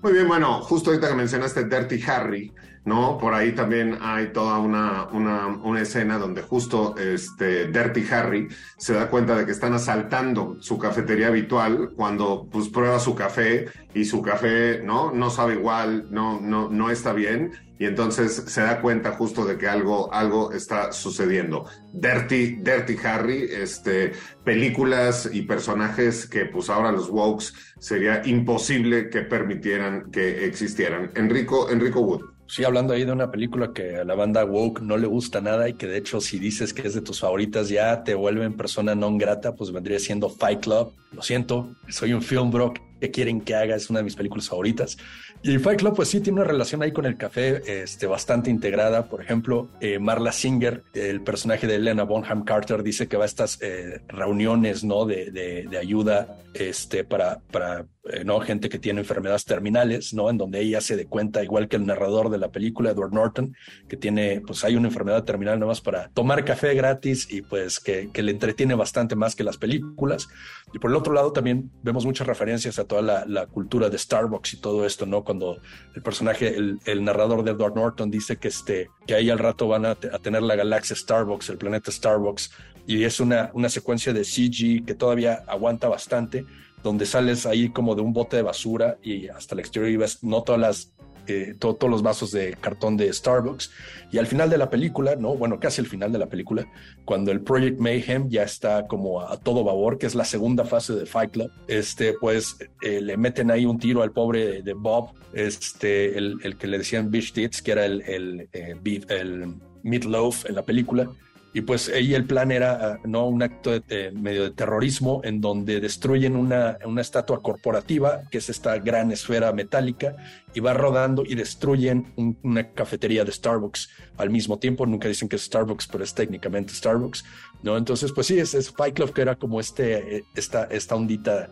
[0.03, 2.53] Muy bien, bueno, justo ahorita que mencionaste Dirty Harry,
[2.85, 3.19] ¿no?
[3.19, 8.95] Por ahí también hay toda una, una, una, escena donde justo este Dirty Harry se
[8.95, 14.05] da cuenta de que están asaltando su cafetería habitual cuando pues prueba su café y
[14.05, 15.13] su café, ¿no?
[15.13, 19.59] No sabe igual, no, no, no está bien y entonces se da cuenta justo de
[19.59, 21.67] que algo, algo está sucediendo.
[21.93, 24.13] Dirty, Dirty Harry, este,
[24.45, 27.47] películas y personajes que pues ahora los Wokes
[27.79, 31.11] sería imposible que permitieran que existieran.
[31.15, 32.34] Enrico, Enrico Wood.
[32.47, 35.69] Sí, hablando ahí de una película que a la banda woke no le gusta nada
[35.69, 38.95] y que de hecho si dices que es de tus favoritas ya te vuelven persona
[38.95, 40.93] non grata, pues vendría siendo Fight Club.
[41.13, 44.49] Lo siento, soy un film bro que quieren que haga, es una de mis películas
[44.49, 44.97] favoritas.
[45.43, 49.09] Y Fight Club, pues sí, tiene una relación ahí con el café este, bastante integrada.
[49.09, 53.27] Por ejemplo, eh, Marla Singer, el personaje de Elena Bonham Carter, dice que va a
[53.27, 55.05] estas eh, reuniones ¿no?
[55.05, 58.41] de, de, de, ayuda este, para, para eh, ¿no?
[58.41, 60.29] gente que tiene enfermedades terminales, ¿no?
[60.29, 63.57] en donde ella se dé cuenta, igual que el narrador de la película, Edward Norton,
[63.89, 67.81] que tiene, pues hay una enfermedad terminal nada más para tomar café gratis y pues
[67.81, 70.29] que, que le entretiene bastante más que las películas.
[70.73, 74.55] Y por el otro lado también vemos muchas referencias a toda la, cultura de Starbucks
[74.55, 75.23] y todo esto, ¿no?
[75.23, 75.59] Cuando
[75.95, 79.87] el personaje, el, narrador de Edward Norton dice que, este, que ahí al rato van
[79.87, 82.51] a, a, tener la galaxia Starbucks, el planeta Starbucks,
[82.87, 86.45] y es una, una secuencia de CG que todavía aguanta bastante,
[86.85, 90.43] donde sales ahí como de un bote de basura y hasta el exterior ves no
[90.45, 90.93] todas las
[91.27, 93.71] eh, to- todos los vasos de cartón de Starbucks.
[94.13, 95.35] Y al final de la película, ¿no?
[95.35, 96.67] Bueno, casi al final de la película,
[97.07, 100.93] cuando el Project Mayhem ya está como a, todo babor, que es la segunda fase
[100.93, 104.73] de Fight Club, este, pues eh, le meten ahí un tiro al pobre de, de
[104.75, 109.11] Bob, este, el, el que le decían Bitch Tits, que era el, el, eh, beef-
[109.11, 111.11] el Meatloaf en la película.
[111.57, 113.29] Y pues ahí el plan era, ah, ¿no?
[113.29, 118.39] Un acto de, de- medio de terrorismo en donde destruyen una, una estatua corporativa, que
[118.39, 120.17] es esta gran esfera metálica,
[120.53, 124.85] y va rodando y destruyen un- una cafetería de Starbucks al mismo tiempo.
[124.85, 127.25] Nunca dicen que es Starbucks, pero es técnicamente Starbucks,
[127.63, 127.77] ¿no?
[127.77, 131.51] Entonces, pues sí, es, es Fight Club, que era como este, eh, esta, esta ondita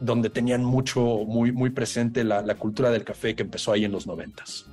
[0.00, 3.92] donde tenían mucho, muy, muy presente la, la cultura del café que empezó ahí en
[3.92, 4.66] los noventas.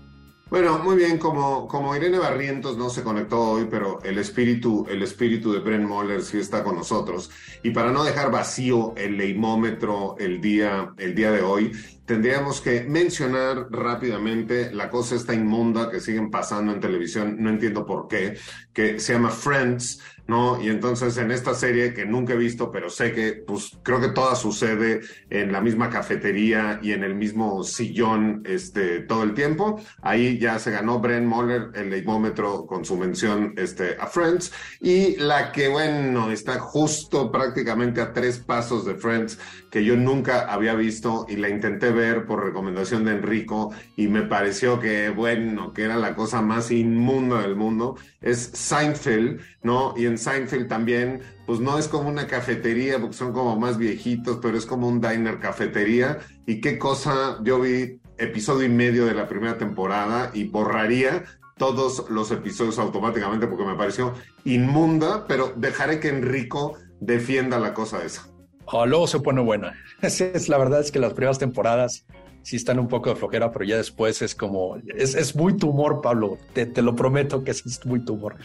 [0.47, 5.01] Bueno, muy bien, como, como Irene Barrientos no se conectó hoy, pero el espíritu, el
[5.01, 7.31] espíritu de Brent Moller sí está con nosotros.
[7.63, 11.71] Y para no dejar vacío el leimómetro el día, el día de hoy,
[12.05, 17.85] tendríamos que mencionar rápidamente la cosa esta inmunda que siguen pasando en televisión, no entiendo
[17.85, 18.37] por qué,
[18.73, 20.61] que se llama Friends, ¿no?
[20.61, 24.09] Y entonces en esta serie que nunca he visto, pero sé que pues creo que
[24.09, 29.81] toda sucede en la misma cafetería y en el mismo sillón este, todo el tiempo.
[30.01, 34.51] Ahí ya se ganó Brent Moller el leimómetro con su mención este, a Friends.
[34.81, 39.39] Y la que, bueno, está justo prácticamente a tres pasos de Friends,
[39.69, 44.21] que yo nunca había visto y la intenté ver por recomendación de Enrico y me
[44.21, 49.95] pareció que, bueno, que era la cosa más inmunda del mundo, es Seinfeld, ¿no?
[49.97, 54.37] Y en Seinfeld también, pues no es como una cafetería, porque son como más viejitos,
[54.39, 56.19] pero es como un diner cafetería.
[56.45, 61.23] Y qué cosa, yo vi episodio y medio de la primera temporada y borraría
[61.57, 68.03] todos los episodios automáticamente porque me pareció inmunda, pero dejaré que Enrico defienda la cosa
[68.03, 68.34] esa.
[68.67, 69.73] Oh, luego se pone buena.
[70.01, 72.05] Es, la verdad es que las primeras temporadas
[72.41, 75.69] sí están un poco de flojera, pero ya después es como, es, es muy tu
[75.69, 78.37] humor, Pablo, te, te lo prometo que es, muy tu humor.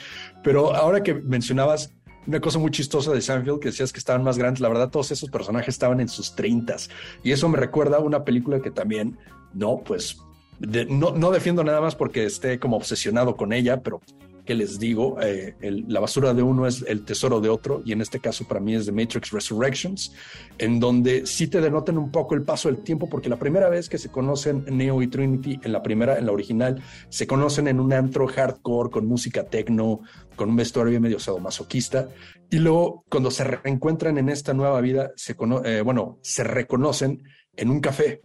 [0.42, 1.92] Pero ahora que mencionabas
[2.26, 5.10] una cosa muy chistosa de Seinfeld, que decías que estaban más grandes, la verdad todos
[5.10, 6.90] esos personajes estaban en sus treintas
[7.22, 9.18] y eso me recuerda a una película que también,
[9.52, 10.18] no, pues,
[10.60, 14.00] no, no defiendo nada más porque esté como obsesionado con ella, pero
[14.45, 18.01] que les digo, eh, la basura de uno es el tesoro de otro, y en
[18.01, 20.12] este caso para mí es The Matrix Resurrections,
[20.59, 23.88] en donde sí te denotan un poco el paso del tiempo, porque la primera vez
[23.88, 27.80] que se conocen Neo y Trinity, en la primera, en la original, se conocen en
[27.80, 30.01] un antro hardcore con música techno,
[30.36, 32.09] con un vestuario medio sadomasoquista,
[32.51, 37.22] y luego cuando se reencuentran en esta nueva vida, se eh, bueno, se reconocen
[37.57, 38.22] en un café,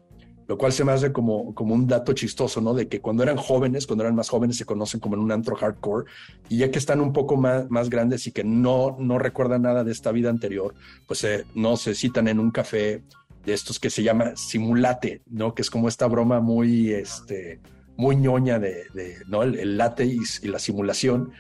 [0.48, 2.74] lo cual se me hace como, como un dato chistoso, ¿no?
[2.74, 5.56] De que cuando eran jóvenes, cuando eran más jóvenes, se conocen como en un antro
[5.56, 6.06] hardcore,
[6.50, 9.84] y ya que están un poco más, más grandes y que no, no recuerdan nada
[9.84, 10.76] de esta vida anterior,
[11.08, 13.04] pues eh, no se citan en un café
[13.46, 15.54] de estos que se llama simulate, ¿no?
[15.56, 17.60] Que es como esta broma muy, este,
[17.98, 19.44] muy ñoña de, de ¿no?
[19.44, 21.32] El, el late y, y la simulación.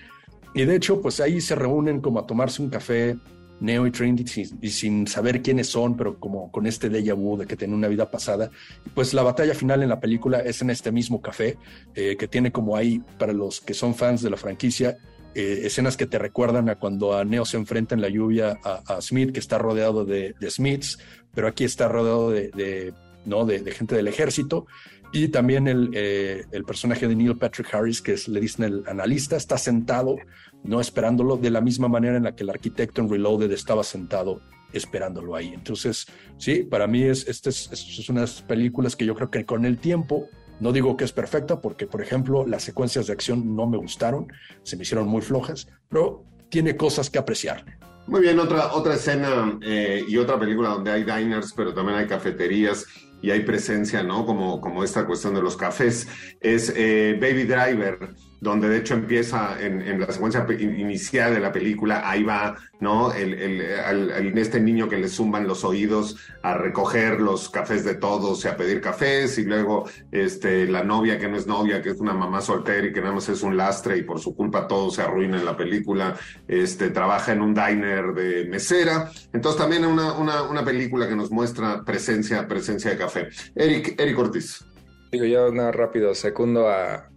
[0.53, 3.17] Y de hecho, pues ahí se reúnen como a tomarse un café
[3.65, 7.37] Neo y Trinity sin- y sin saber quiénes son, pero como con este déjà vu
[7.37, 8.49] de que tienen una vida pasada.
[8.93, 11.57] Pues la batalla final en la película es en este mismo café,
[11.95, 14.97] eh, que tiene como ahí, para los que son fans de la franquicia,
[15.33, 19.01] eh, escenas que te recuerdan a cuando a Neo se enfrenta en la lluvia a,
[19.01, 20.97] Smith, que está rodeado de, Smiths,
[21.33, 22.93] pero aquí está rodeado de,
[23.25, 23.45] ¿no?
[23.45, 24.65] de, gente del ejército.
[25.11, 28.83] Y también el, eh, el personaje de Neil Patrick Harris, que es, le dicen el
[28.87, 30.17] analista, está sentado,
[30.65, 34.41] no esperándolo, de la misma manera en la que el arquitecto en Reloaded estaba sentado
[34.73, 35.53] esperándolo ahí.
[35.53, 36.07] Entonces,
[36.37, 39.77] sí, para mí es, este es, es, unas películas que yo creo que con el
[39.77, 40.27] tiempo,
[40.59, 44.27] no digo que es perfecta, porque, por ejemplo, las secuencias de acción no me gustaron,
[44.63, 47.65] se me hicieron muy flojas, pero tiene cosas que apreciar.
[48.07, 52.07] Muy bien, otra, otra escena eh, y otra película donde hay diners, pero también hay
[52.07, 52.85] cafeterías
[53.21, 54.25] y hay presencia, ¿no?
[54.25, 56.07] Como, como esta cuestión de los cafés,
[56.39, 62.09] es eh, Baby Driver, donde de hecho empieza en, la secuencia inicial de la película,
[62.09, 63.13] ahí va, ¿no?
[63.13, 68.43] El, el, este niño que le zumban los oídos a recoger los cafés de todos
[68.45, 71.99] y a pedir cafés, y luego este, la novia que no es novia, que es
[71.99, 74.91] una mamá soltera y que nada más es un lastre y por su culpa todo
[74.91, 76.15] se arruina en la película,
[76.47, 79.09] este, trabaja en un diner de mesera.
[79.33, 83.29] Entonces también una, una, una película que nos muestra presencia, presencia de café.
[83.55, 84.65] Eric, Eric Ortiz.
[85.11, 87.09] Digo yo nada rápido, segundo a,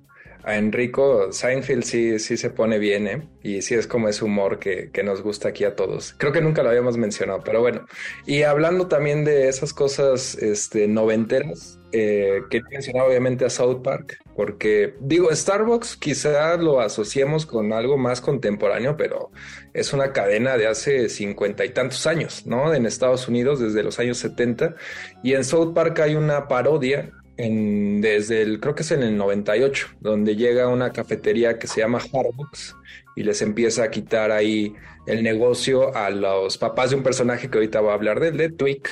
[0.48, 3.28] a Enrico, Seinfeld sí, sí se pone bien, ¿eh?
[3.42, 6.14] Y sí es como ese humor que, que nos gusta aquí a todos.
[6.16, 7.84] Creo que nunca lo habíamos mencionado, pero bueno.
[8.24, 14.18] Y hablando también de esas cosas este, noventeras, eh, quería mencionar obviamente a South Park,
[14.34, 19.30] porque digo, Starbucks quizá lo asociemos con algo más contemporáneo, pero
[19.74, 22.72] es una cadena de hace cincuenta y tantos años, ¿no?
[22.72, 24.76] En Estados Unidos, desde los años 70.
[25.22, 29.16] Y en South Park hay una parodia en, desde el, creo que es en el
[29.16, 32.76] 98, donde llega una cafetería que se llama Starbucks
[33.16, 34.74] y les empieza a quitar ahí
[35.06, 38.50] el negocio a los papás de un personaje que ahorita voy a hablar de, de
[38.50, 38.82] Twig,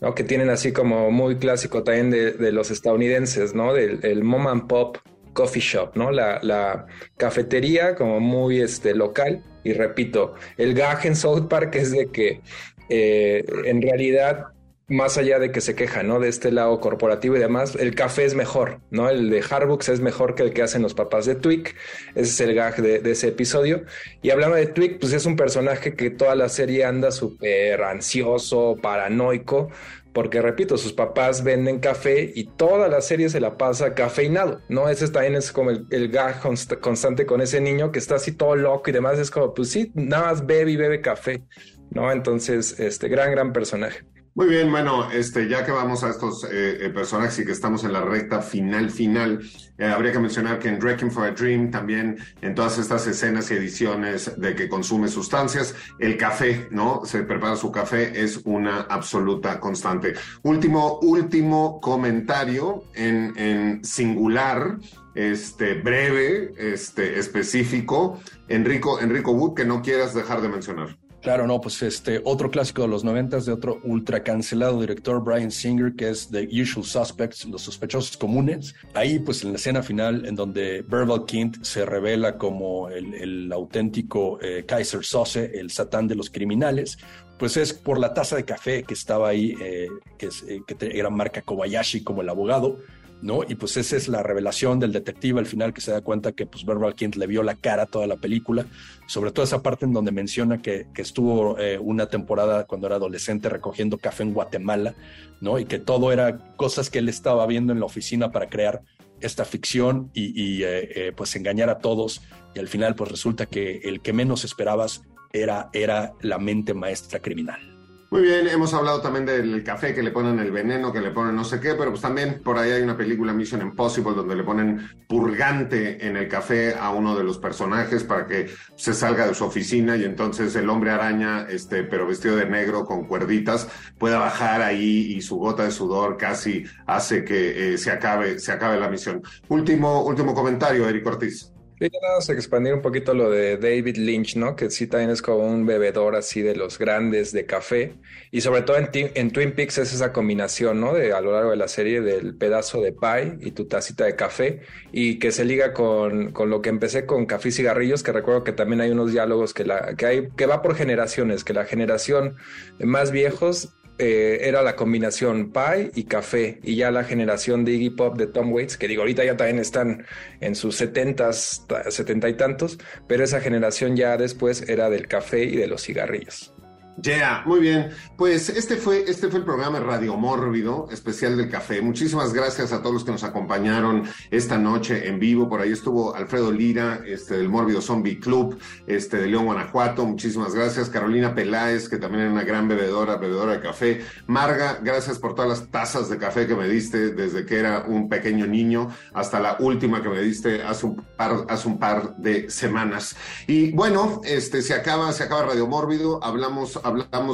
[0.00, 0.14] ¿no?
[0.14, 3.74] Que tienen así como muy clásico también de, los estadounidenses, ¿no?
[3.74, 4.96] Del el mom and pop
[5.34, 6.10] coffee shop, ¿no?
[6.10, 6.86] La, la,
[7.16, 9.44] cafetería como muy este, local.
[9.62, 12.40] Y repito, el gag en South Park es de que
[12.88, 14.46] eh, en realidad
[14.90, 16.18] más allá de que se queja, ¿no?
[16.18, 19.08] De este lado corporativo y demás, el café es mejor, ¿no?
[19.08, 21.76] El de Harbooks es mejor que el que hacen los papás de Twig.
[22.16, 23.84] Ese es el gag de, ese episodio.
[24.20, 28.76] Y hablando de Twig, pues es un personaje que toda la serie anda súper ansioso,
[28.82, 29.70] paranoico,
[30.12, 34.88] porque repito, sus papás venden café y toda la serie se la pasa cafeinado, ¿no?
[34.88, 38.56] Ese también es como el, gag const constante con ese niño que está así todo
[38.56, 41.44] loco y demás, es como, pues sí, nada más bebe y bebe café,
[41.90, 42.10] ¿no?
[42.10, 44.10] Entonces, este gran, gran personaje.
[44.32, 47.92] Muy bien, bueno, este, ya que vamos a estos eh, personajes y que estamos en
[47.92, 49.40] la recta final, final,
[49.76, 53.50] eh, habría que mencionar que en Wrecking for a Dream también en todas estas escenas
[53.50, 57.02] y ediciones de que consume sustancias, el café, ¿no?
[57.04, 60.14] Se prepara su café, es una absoluta constante.
[60.44, 64.78] Último, último comentario en, en singular,
[65.16, 70.99] este, breve, este, específico, Enrico, Enrico Wood, que no quieras dejar de mencionar.
[71.22, 75.50] Claro, no, pues este otro clásico de los noventas de otro ultra cancelado director Brian
[75.50, 78.74] Singer que es The Usual Suspects, Los Sospechosos Comunes.
[78.94, 84.38] Ahí pues en la escena final en donde Berbal Kint se revela como el, auténtico
[84.40, 86.96] eh, Kaiser Sose, el satán de los criminales,
[87.38, 91.10] pues es por la taza de café que estaba ahí, eh, que, eh, que era
[91.10, 92.78] marca Kobayashi como el abogado
[93.22, 93.42] ¿no?
[93.46, 96.46] Y pues esa es la revelación del detective al final que se da cuenta que
[96.46, 98.66] pues Berbal Kint le vio la cara toda la película,
[99.06, 102.96] sobre todo esa parte en donde menciona que, que estuvo eh, una temporada cuando era
[102.96, 104.94] adolescente recogiendo café en Guatemala,
[105.40, 105.58] ¿no?
[105.58, 108.82] Y que todo era cosas que él estaba viendo en la oficina para crear
[109.20, 112.22] esta ficción y, y eh, eh, pues engañar a todos
[112.54, 115.02] y al final pues resulta que el que menos esperabas
[115.32, 117.69] era, era la mente maestra criminal.
[118.10, 121.36] Muy bien, hemos hablado también del café que le ponen el veneno, que le ponen
[121.36, 124.42] no sé qué, pero pues también por ahí hay una película Mission Impossible donde le
[124.42, 129.34] ponen purgante en el café a uno de los personajes para que se salga de
[129.34, 134.18] su oficina y entonces el hombre araña, este, pero vestido de negro con cuerditas, pueda
[134.18, 138.80] bajar ahí y su gota de sudor casi hace que eh, se acabe, se acabe
[138.80, 139.22] la misión.
[139.48, 141.52] Último, último comentario, Eric Ortiz.
[141.80, 144.54] Sí, nada más expandir un poquito lo de David Lynch, ¿no?
[144.54, 147.94] Que sí también es como un bebedor así de los grandes de café.
[148.30, 150.92] Y sobre todo en, en, Twin Peaks es esa combinación, ¿no?
[150.92, 154.14] De a lo largo de la serie del pedazo de pie y tu tacita de
[154.14, 154.60] café.
[154.92, 158.44] Y que se liga con, con lo que empecé con café y cigarrillos, que recuerdo
[158.44, 161.64] que también hay unos diálogos que, la, que, hay, que va por generaciones, que la
[161.64, 162.36] generación
[162.78, 167.72] de más viejos eh, era la combinación pie y café, y ya la generación de
[167.72, 170.06] Iggy Pop de Tom Waits, que digo, ahorita ya también están
[170.40, 175.56] en sus setentas, setenta y tantos, pero esa generación ya después era del café y
[175.56, 176.54] de los cigarrillos.
[177.02, 177.90] Yeah, muy bien.
[178.16, 181.80] Pues este fue, este fue el programa Radio Mórbido, especial del café.
[181.80, 185.48] Muchísimas gracias a todos los que nos acompañaron esta noche en vivo.
[185.48, 190.04] Por ahí estuvo Alfredo Lira, este, del Mórbido Zombie Club, este, de León, Guanajuato.
[190.04, 190.90] Muchísimas gracias.
[190.90, 194.04] Carolina Peláez, que también es una gran bebedora, bebedora de café.
[194.26, 198.10] Marga, gracias por todas las tazas de café que me diste desde que era un
[198.10, 202.50] pequeño niño hasta la última que me diste hace un par, hace un par de
[202.50, 203.16] semanas.
[203.46, 206.22] Y bueno, este, se acaba, se acaba Radio Mórbido.
[206.22, 206.78] Hablamos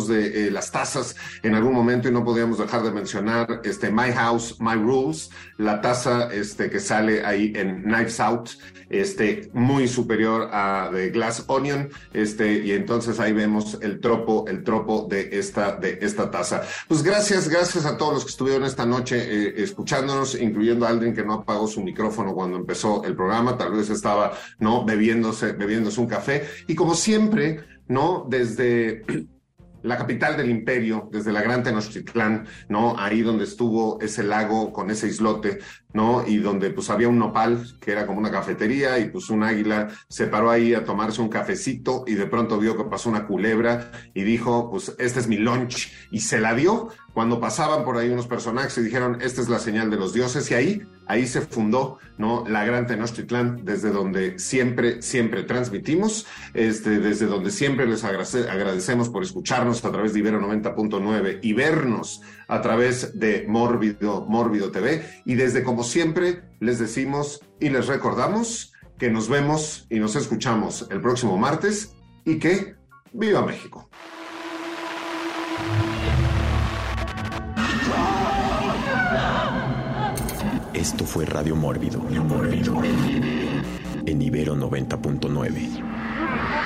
[0.08, 4.12] de eh, las tazas en algún momento y no podíamos dejar de mencionar este My
[4.12, 8.50] House, My Rules, la taza este, que sale ahí en Knives Out,
[8.88, 14.62] este, muy superior a The Glass Onion, este, y entonces ahí vemos el tropo, el
[14.62, 16.62] tropo de esta, de esta taza.
[16.88, 21.14] Pues gracias, gracias a todos los que estuvieron esta noche eh, escuchándonos, incluyendo a alguien
[21.14, 24.84] que no apagó su micrófono cuando empezó el programa, tal vez estaba, ¿no?
[24.84, 26.46] Bebiéndose, bebiéndose un café.
[26.66, 28.26] Y como siempre, ¿no?
[28.28, 29.04] Desde
[29.86, 32.98] la capital del imperio, desde la Gran Tenochtitlán, ¿no?
[32.98, 35.60] Ahí donde estuvo ese lago con ese islote,
[35.96, 36.26] ¿no?
[36.26, 39.88] Y donde pues había un nopal que era como una cafetería y pues un águila
[40.08, 43.90] se paró ahí a tomarse un cafecito y de pronto vio que pasó una culebra
[44.12, 48.10] y dijo, pues este es mi lunch y se la dio cuando pasaban por ahí
[48.10, 51.40] unos personajes y dijeron, esta es la señal de los dioses y ahí, ahí se
[51.40, 52.44] fundó, ¿no?
[52.46, 59.08] La Gran Tenochtitlán, desde donde siempre, siempre transmitimos, este, desde donde siempre les agradece, agradecemos
[59.08, 65.04] por escucharnos a través de Ibero 90.9 y vernos a través de Mórbido, Mórbido TV
[65.24, 70.86] y desde como siempre les decimos y les recordamos que nos vemos y nos escuchamos
[70.90, 71.94] el próximo martes
[72.24, 72.76] y que
[73.12, 73.88] viva México.
[80.72, 82.00] Esto fue Radio Mórbido.
[82.00, 82.80] Mórbido.
[84.06, 86.65] En Ibero 90.9.